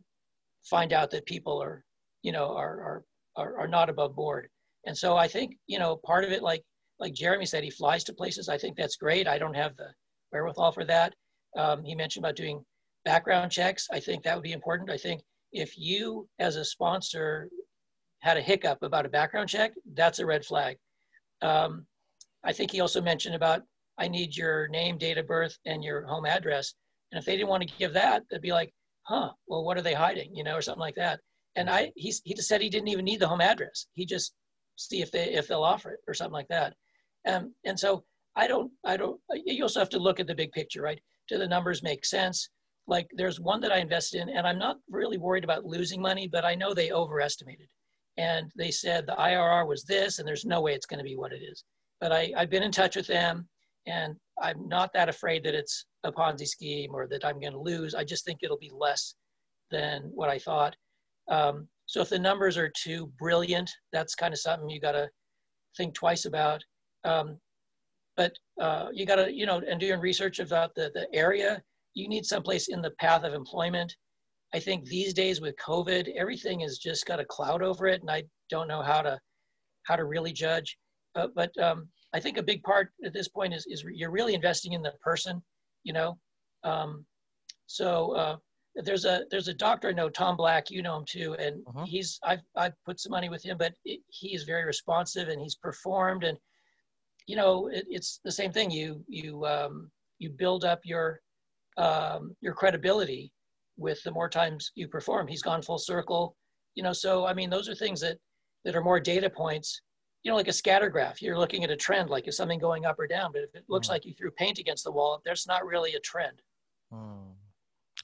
find 0.63 0.93
out 0.93 1.11
that 1.11 1.25
people 1.25 1.61
are, 1.61 1.83
you 2.23 2.31
know, 2.31 2.55
are, 2.55 3.03
are, 3.35 3.59
are, 3.59 3.67
not 3.67 3.89
above 3.89 4.15
board? 4.15 4.49
And 4.85 4.97
so, 4.97 5.15
I 5.15 5.27
think, 5.27 5.55
you 5.67 5.77
know, 5.77 5.99
part 6.05 6.23
of 6.23 6.31
it, 6.31 6.41
like, 6.41 6.63
like 6.99 7.13
Jeremy 7.13 7.45
said, 7.45 7.63
he 7.63 7.69
flies 7.69 8.03
to 8.05 8.13
places. 8.13 8.49
I 8.49 8.57
think 8.57 8.75
that's 8.75 8.95
great. 8.95 9.27
I 9.27 9.37
don't 9.37 9.53
have 9.53 9.75
the 9.77 9.89
wherewithal 10.31 10.71
for 10.71 10.85
that. 10.85 11.13
Um, 11.57 11.83
he 11.83 11.95
mentioned 11.95 12.23
about 12.23 12.35
doing 12.35 12.63
background 13.05 13.51
checks. 13.51 13.87
I 13.91 13.99
think 13.99 14.23
that 14.23 14.35
would 14.35 14.43
be 14.43 14.51
important. 14.51 14.89
I 14.89 14.97
think 14.97 15.21
if 15.51 15.77
you, 15.77 16.27
as 16.39 16.55
a 16.55 16.65
sponsor, 16.65 17.49
had 18.19 18.37
a 18.37 18.41
hiccup 18.41 18.79
about 18.81 19.05
a 19.05 19.09
background 19.09 19.49
check, 19.49 19.73
that's 19.93 20.19
a 20.19 20.25
red 20.25 20.45
flag. 20.45 20.77
Um, 21.41 21.85
I 22.43 22.51
think 22.53 22.71
he 22.71 22.81
also 22.81 23.01
mentioned 23.01 23.35
about 23.35 23.61
I 23.97 24.07
need 24.07 24.35
your 24.35 24.67
name, 24.67 24.97
date 24.97 25.17
of 25.17 25.27
birth, 25.27 25.57
and 25.65 25.83
your 25.83 26.05
home 26.05 26.25
address. 26.25 26.73
And 27.11 27.19
if 27.19 27.25
they 27.25 27.35
didn't 27.35 27.49
want 27.49 27.67
to 27.67 27.77
give 27.77 27.93
that, 27.93 28.23
they'd 28.29 28.41
be 28.41 28.51
like, 28.51 28.71
huh, 29.03 29.31
well, 29.47 29.63
what 29.63 29.77
are 29.77 29.81
they 29.81 29.93
hiding? 29.93 30.35
You 30.35 30.43
know, 30.43 30.55
or 30.55 30.61
something 30.61 30.81
like 30.81 30.95
that. 30.95 31.19
And 31.55 31.69
I, 31.69 31.91
he, 31.95 32.13
he 32.23 32.33
just 32.35 32.47
said 32.47 32.61
he 32.61 32.69
didn't 32.69 32.89
even 32.89 33.05
need 33.05 33.19
the 33.19 33.27
home 33.27 33.41
address. 33.41 33.87
He 33.93 34.05
just 34.05 34.33
see 34.75 35.01
if 35.01 35.11
they, 35.11 35.33
if 35.33 35.47
they'll 35.47 35.63
offer 35.63 35.91
it 35.91 35.99
or 36.07 36.13
something 36.13 36.33
like 36.33 36.49
that. 36.49 36.75
Um, 37.27 37.55
and 37.65 37.79
so 37.79 38.03
I 38.37 38.47
don't, 38.47 38.71
I 38.85 38.97
don't, 38.97 39.19
you 39.45 39.63
also 39.63 39.79
have 39.79 39.89
to 39.89 39.99
look 39.99 40.19
at 40.19 40.27
the 40.27 40.35
big 40.35 40.51
picture, 40.51 40.81
right? 40.83 40.99
Do 41.27 41.37
the 41.37 41.47
numbers 41.47 41.81
make 41.81 42.05
sense? 42.05 42.49
Like 42.87 43.07
there's 43.15 43.39
one 43.39 43.59
that 43.61 43.71
I 43.71 43.79
invested 43.79 44.21
in 44.21 44.29
and 44.29 44.47
I'm 44.47 44.59
not 44.59 44.77
really 44.89 45.17
worried 45.17 45.43
about 45.43 45.65
losing 45.65 46.01
money, 46.01 46.27
but 46.27 46.45
I 46.45 46.55
know 46.55 46.73
they 46.73 46.91
overestimated. 46.91 47.67
And 48.17 48.51
they 48.55 48.71
said 48.71 49.05
the 49.05 49.15
IRR 49.15 49.67
was 49.67 49.83
this, 49.83 50.17
and 50.17 50.27
there's 50.27 50.45
no 50.45 50.61
way 50.61 50.73
it's 50.73 50.87
going 50.87 50.97
to 50.99 51.03
be 51.03 51.15
what 51.15 51.33
it 51.33 51.41
is. 51.43 51.63
But 51.99 52.11
I, 52.11 52.31
I've 52.37 52.49
been 52.49 52.63
in 52.63 52.71
touch 52.71 52.95
with 52.95 53.07
them 53.07 53.47
and 53.87 54.15
I'm 54.41 54.67
not 54.67 54.91
that 54.93 55.09
afraid 55.09 55.43
that 55.43 55.55
it's 55.55 55.85
a 56.03 56.11
Ponzi 56.11 56.47
scheme 56.47 56.91
or 56.93 57.07
that 57.07 57.25
I'm 57.25 57.39
going 57.39 57.53
to 57.53 57.59
lose. 57.59 57.95
I 57.95 58.03
just 58.03 58.23
think 58.23 58.39
it'll 58.41 58.57
be 58.57 58.71
less 58.73 59.15
than 59.71 60.11
what 60.13 60.29
I 60.29 60.37
thought. 60.37 60.75
Um, 61.27 61.67
so 61.87 62.01
if 62.01 62.09
the 62.09 62.19
numbers 62.19 62.57
are 62.57 62.69
too 62.69 63.11
brilliant, 63.17 63.71
that's 63.93 64.13
kind 64.13 64.33
of 64.33 64.39
something 64.39 64.69
you 64.69 64.79
got 64.79 64.91
to 64.91 65.09
think 65.75 65.93
twice 65.93 66.25
about. 66.25 66.63
Um, 67.03 67.39
but 68.17 68.33
uh, 68.59 68.87
you 68.91 69.05
got 69.05 69.15
to, 69.15 69.31
you 69.31 69.45
know, 69.45 69.61
and 69.69 69.79
doing 69.79 69.99
research 69.99 70.39
about 70.39 70.73
the, 70.75 70.91
the 70.93 71.07
area, 71.13 71.61
you 71.93 72.09
need 72.09 72.25
someplace 72.25 72.67
in 72.67 72.81
the 72.81 72.91
path 72.99 73.23
of 73.23 73.33
employment. 73.33 73.95
I 74.53 74.59
think 74.59 74.85
these 74.85 75.13
days 75.13 75.39
with 75.39 75.55
COVID, 75.57 76.09
everything 76.17 76.61
has 76.61 76.79
just 76.79 77.05
got 77.05 77.19
a 77.19 77.25
cloud 77.25 77.61
over 77.61 77.85
it, 77.87 78.01
and 78.01 78.09
I 78.09 78.23
don't 78.49 78.67
know 78.67 78.81
how 78.81 79.01
to 79.01 79.19
how 79.83 79.95
to 79.95 80.05
really 80.05 80.33
judge. 80.33 80.77
Uh, 81.15 81.27
but 81.35 81.57
um, 81.59 81.87
I 82.13 82.19
think 82.19 82.37
a 82.37 82.43
big 82.43 82.63
part 82.63 82.89
at 83.05 83.13
this 83.13 83.27
point 83.27 83.53
is, 83.53 83.65
is 83.67 83.85
you're 83.93 84.11
really 84.11 84.33
investing 84.33 84.73
in 84.73 84.81
the 84.81 84.93
person, 85.01 85.41
you 85.83 85.93
know. 85.93 86.17
Um, 86.63 87.05
so 87.67 88.11
uh, 88.13 88.37
there's 88.75 89.05
a 89.05 89.25
there's 89.29 89.47
a 89.47 89.53
doctor 89.53 89.89
I 89.89 89.93
know, 89.93 90.09
Tom 90.09 90.37
Black. 90.37 90.71
You 90.71 90.81
know 90.81 90.97
him 90.97 91.05
too, 91.07 91.35
and 91.39 91.61
uh-huh. 91.67 91.85
he's 91.85 92.19
I've 92.23 92.41
I've 92.55 92.73
put 92.85 92.99
some 92.99 93.11
money 93.11 93.29
with 93.29 93.43
him, 93.43 93.57
but 93.57 93.73
it, 93.85 93.99
he 94.07 94.33
is 94.33 94.43
very 94.43 94.65
responsive 94.65 95.27
and 95.27 95.41
he's 95.41 95.55
performed, 95.55 96.23
and 96.23 96.37
you 97.27 97.35
know 97.35 97.67
it, 97.67 97.85
it's 97.89 98.19
the 98.23 98.31
same 98.31 98.51
thing. 98.51 98.71
You 98.71 99.03
you 99.07 99.45
um, 99.45 99.91
you 100.19 100.29
build 100.31 100.65
up 100.65 100.79
your 100.83 101.21
um, 101.77 102.35
your 102.41 102.53
credibility 102.53 103.31
with 103.77 104.01
the 104.03 104.11
more 104.11 104.29
times 104.29 104.71
you 104.75 104.87
perform. 104.87 105.27
He's 105.27 105.43
gone 105.43 105.61
full 105.61 105.77
circle, 105.77 106.35
you 106.75 106.83
know. 106.83 106.93
So 106.93 107.27
I 107.27 107.33
mean, 107.33 107.49
those 107.49 107.69
are 107.69 107.75
things 107.75 108.01
that 108.01 108.17
that 108.65 108.75
are 108.75 108.83
more 108.83 108.99
data 108.99 109.29
points 109.29 109.81
you 110.23 110.31
know, 110.31 110.35
like 110.35 110.49
a 110.49 110.53
scatter 110.53 110.89
graph, 110.89 111.21
you're 111.21 111.37
looking 111.37 111.63
at 111.63 111.69
a 111.69 111.75
trend, 111.77 112.09
like 112.09 112.27
is 112.27 112.35
something 112.35 112.59
going 112.59 112.85
up 112.85 112.99
or 112.99 113.07
down. 113.07 113.31
But 113.31 113.43
if 113.43 113.55
it 113.55 113.63
looks 113.69 113.87
mm. 113.87 113.91
like 113.91 114.05
you 114.05 114.13
threw 114.13 114.29
paint 114.31 114.59
against 114.59 114.83
the 114.83 114.91
wall, 114.91 115.21
there's 115.23 115.47
not 115.47 115.65
really 115.65 115.93
a 115.93 116.01
trend. 116.01 116.41
Mm. 116.93 117.31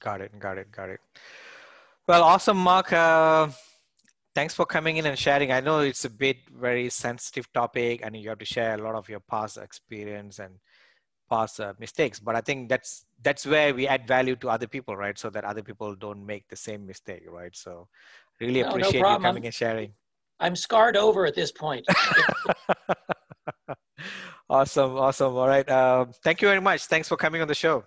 Got 0.00 0.22
it, 0.22 0.38
got 0.38 0.56
it, 0.56 0.72
got 0.72 0.88
it. 0.88 1.00
Well, 2.06 2.22
awesome, 2.22 2.56
Mark. 2.56 2.92
Uh, 2.94 3.48
thanks 4.34 4.54
for 4.54 4.66
coming 4.66 4.96
in 4.96 5.06
and 5.06 5.18
sharing. 5.18 5.52
I 5.52 5.60
know 5.60 5.80
it's 5.80 6.04
a 6.04 6.10
bit 6.10 6.38
very 6.50 6.90
sensitive 6.90 7.52
topic, 7.52 8.00
and 8.02 8.16
you 8.16 8.28
have 8.28 8.38
to 8.38 8.44
share 8.44 8.74
a 8.74 8.82
lot 8.82 8.94
of 8.94 9.08
your 9.08 9.20
past 9.20 9.58
experience 9.58 10.38
and 10.38 10.54
past 11.30 11.60
uh, 11.60 11.72
mistakes. 11.78 12.20
But 12.20 12.36
I 12.36 12.40
think 12.40 12.68
that's 12.68 13.06
that's 13.22 13.46
where 13.46 13.74
we 13.74 13.86
add 13.86 14.06
value 14.06 14.36
to 14.36 14.50
other 14.50 14.66
people, 14.66 14.96
right? 14.96 15.18
So 15.18 15.30
that 15.30 15.44
other 15.44 15.62
people 15.62 15.94
don't 15.94 16.24
make 16.24 16.48
the 16.48 16.56
same 16.56 16.86
mistake, 16.86 17.24
right? 17.28 17.54
So 17.54 17.88
really 18.40 18.62
no, 18.62 18.68
appreciate 18.68 19.00
no 19.00 19.12
you 19.12 19.18
coming 19.20 19.44
and 19.44 19.54
sharing. 19.54 19.92
I'm 20.40 20.56
scarred 20.56 20.96
over 20.96 21.26
at 21.26 21.34
this 21.34 21.52
point. 21.52 21.86
awesome, 24.50 24.96
awesome. 24.96 25.36
All 25.36 25.46
right. 25.46 25.68
Uh, 25.68 26.06
thank 26.24 26.42
you 26.42 26.48
very 26.48 26.60
much. 26.60 26.86
Thanks 26.86 27.08
for 27.08 27.16
coming 27.16 27.40
on 27.40 27.48
the 27.48 27.54
show. 27.54 27.84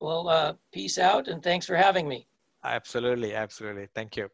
Well, 0.00 0.28
uh, 0.28 0.52
peace 0.72 0.98
out 0.98 1.26
and 1.26 1.42
thanks 1.42 1.66
for 1.66 1.74
having 1.74 2.06
me. 2.06 2.28
Absolutely, 2.62 3.34
absolutely. 3.34 3.88
Thank 3.94 4.16
you. 4.16 4.28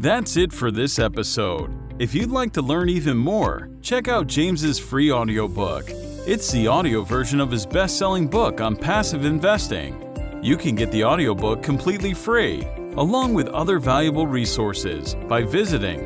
That's 0.00 0.36
it 0.36 0.52
for 0.52 0.70
this 0.70 1.00
episode. 1.00 1.74
If 2.00 2.14
you'd 2.14 2.30
like 2.30 2.52
to 2.52 2.62
learn 2.62 2.88
even 2.88 3.16
more, 3.16 3.68
check 3.82 4.06
out 4.06 4.28
James's 4.28 4.78
free 4.78 5.10
audiobook. 5.10 5.86
It's 5.88 6.52
the 6.52 6.68
audio 6.68 7.02
version 7.02 7.40
of 7.40 7.50
his 7.50 7.66
best-selling 7.66 8.28
book 8.28 8.60
on 8.60 8.76
passive 8.76 9.24
investing. 9.24 10.00
You 10.40 10.56
can 10.56 10.76
get 10.76 10.92
the 10.92 11.02
audiobook 11.02 11.64
completely 11.64 12.14
free, 12.14 12.62
along 12.96 13.34
with 13.34 13.48
other 13.48 13.80
valuable 13.80 14.28
resources, 14.28 15.16
by 15.26 15.42
visiting 15.42 15.98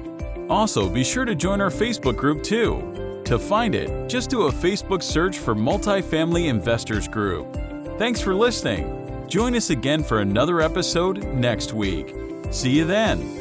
Also, 0.50 0.90
be 0.90 1.04
sure 1.04 1.26
to 1.26 1.36
join 1.36 1.62
our 1.62 1.70
Facebook 1.70 2.18
group 2.18 2.42
too. 2.42 3.22
To 3.26 3.38
find 3.38 3.76
it, 3.76 4.10
just 4.10 4.32
do 4.32 4.48
a 4.48 4.52
Facebook 4.52 5.04
search 5.04 5.38
for 5.38 5.54
Multifamily 5.54 6.48
Investors 6.48 7.08
Group. 7.08 7.56
Thanks 7.98 8.22
for 8.22 8.34
listening. 8.34 9.26
Join 9.28 9.56
us 9.56 9.70
again 9.72 10.04
for 10.04 10.22
another 10.22 10.62
episode 10.62 11.24
next 11.34 11.74
week. 11.74 12.14
See 12.52 12.70
you 12.72 12.86
then. 12.86 13.37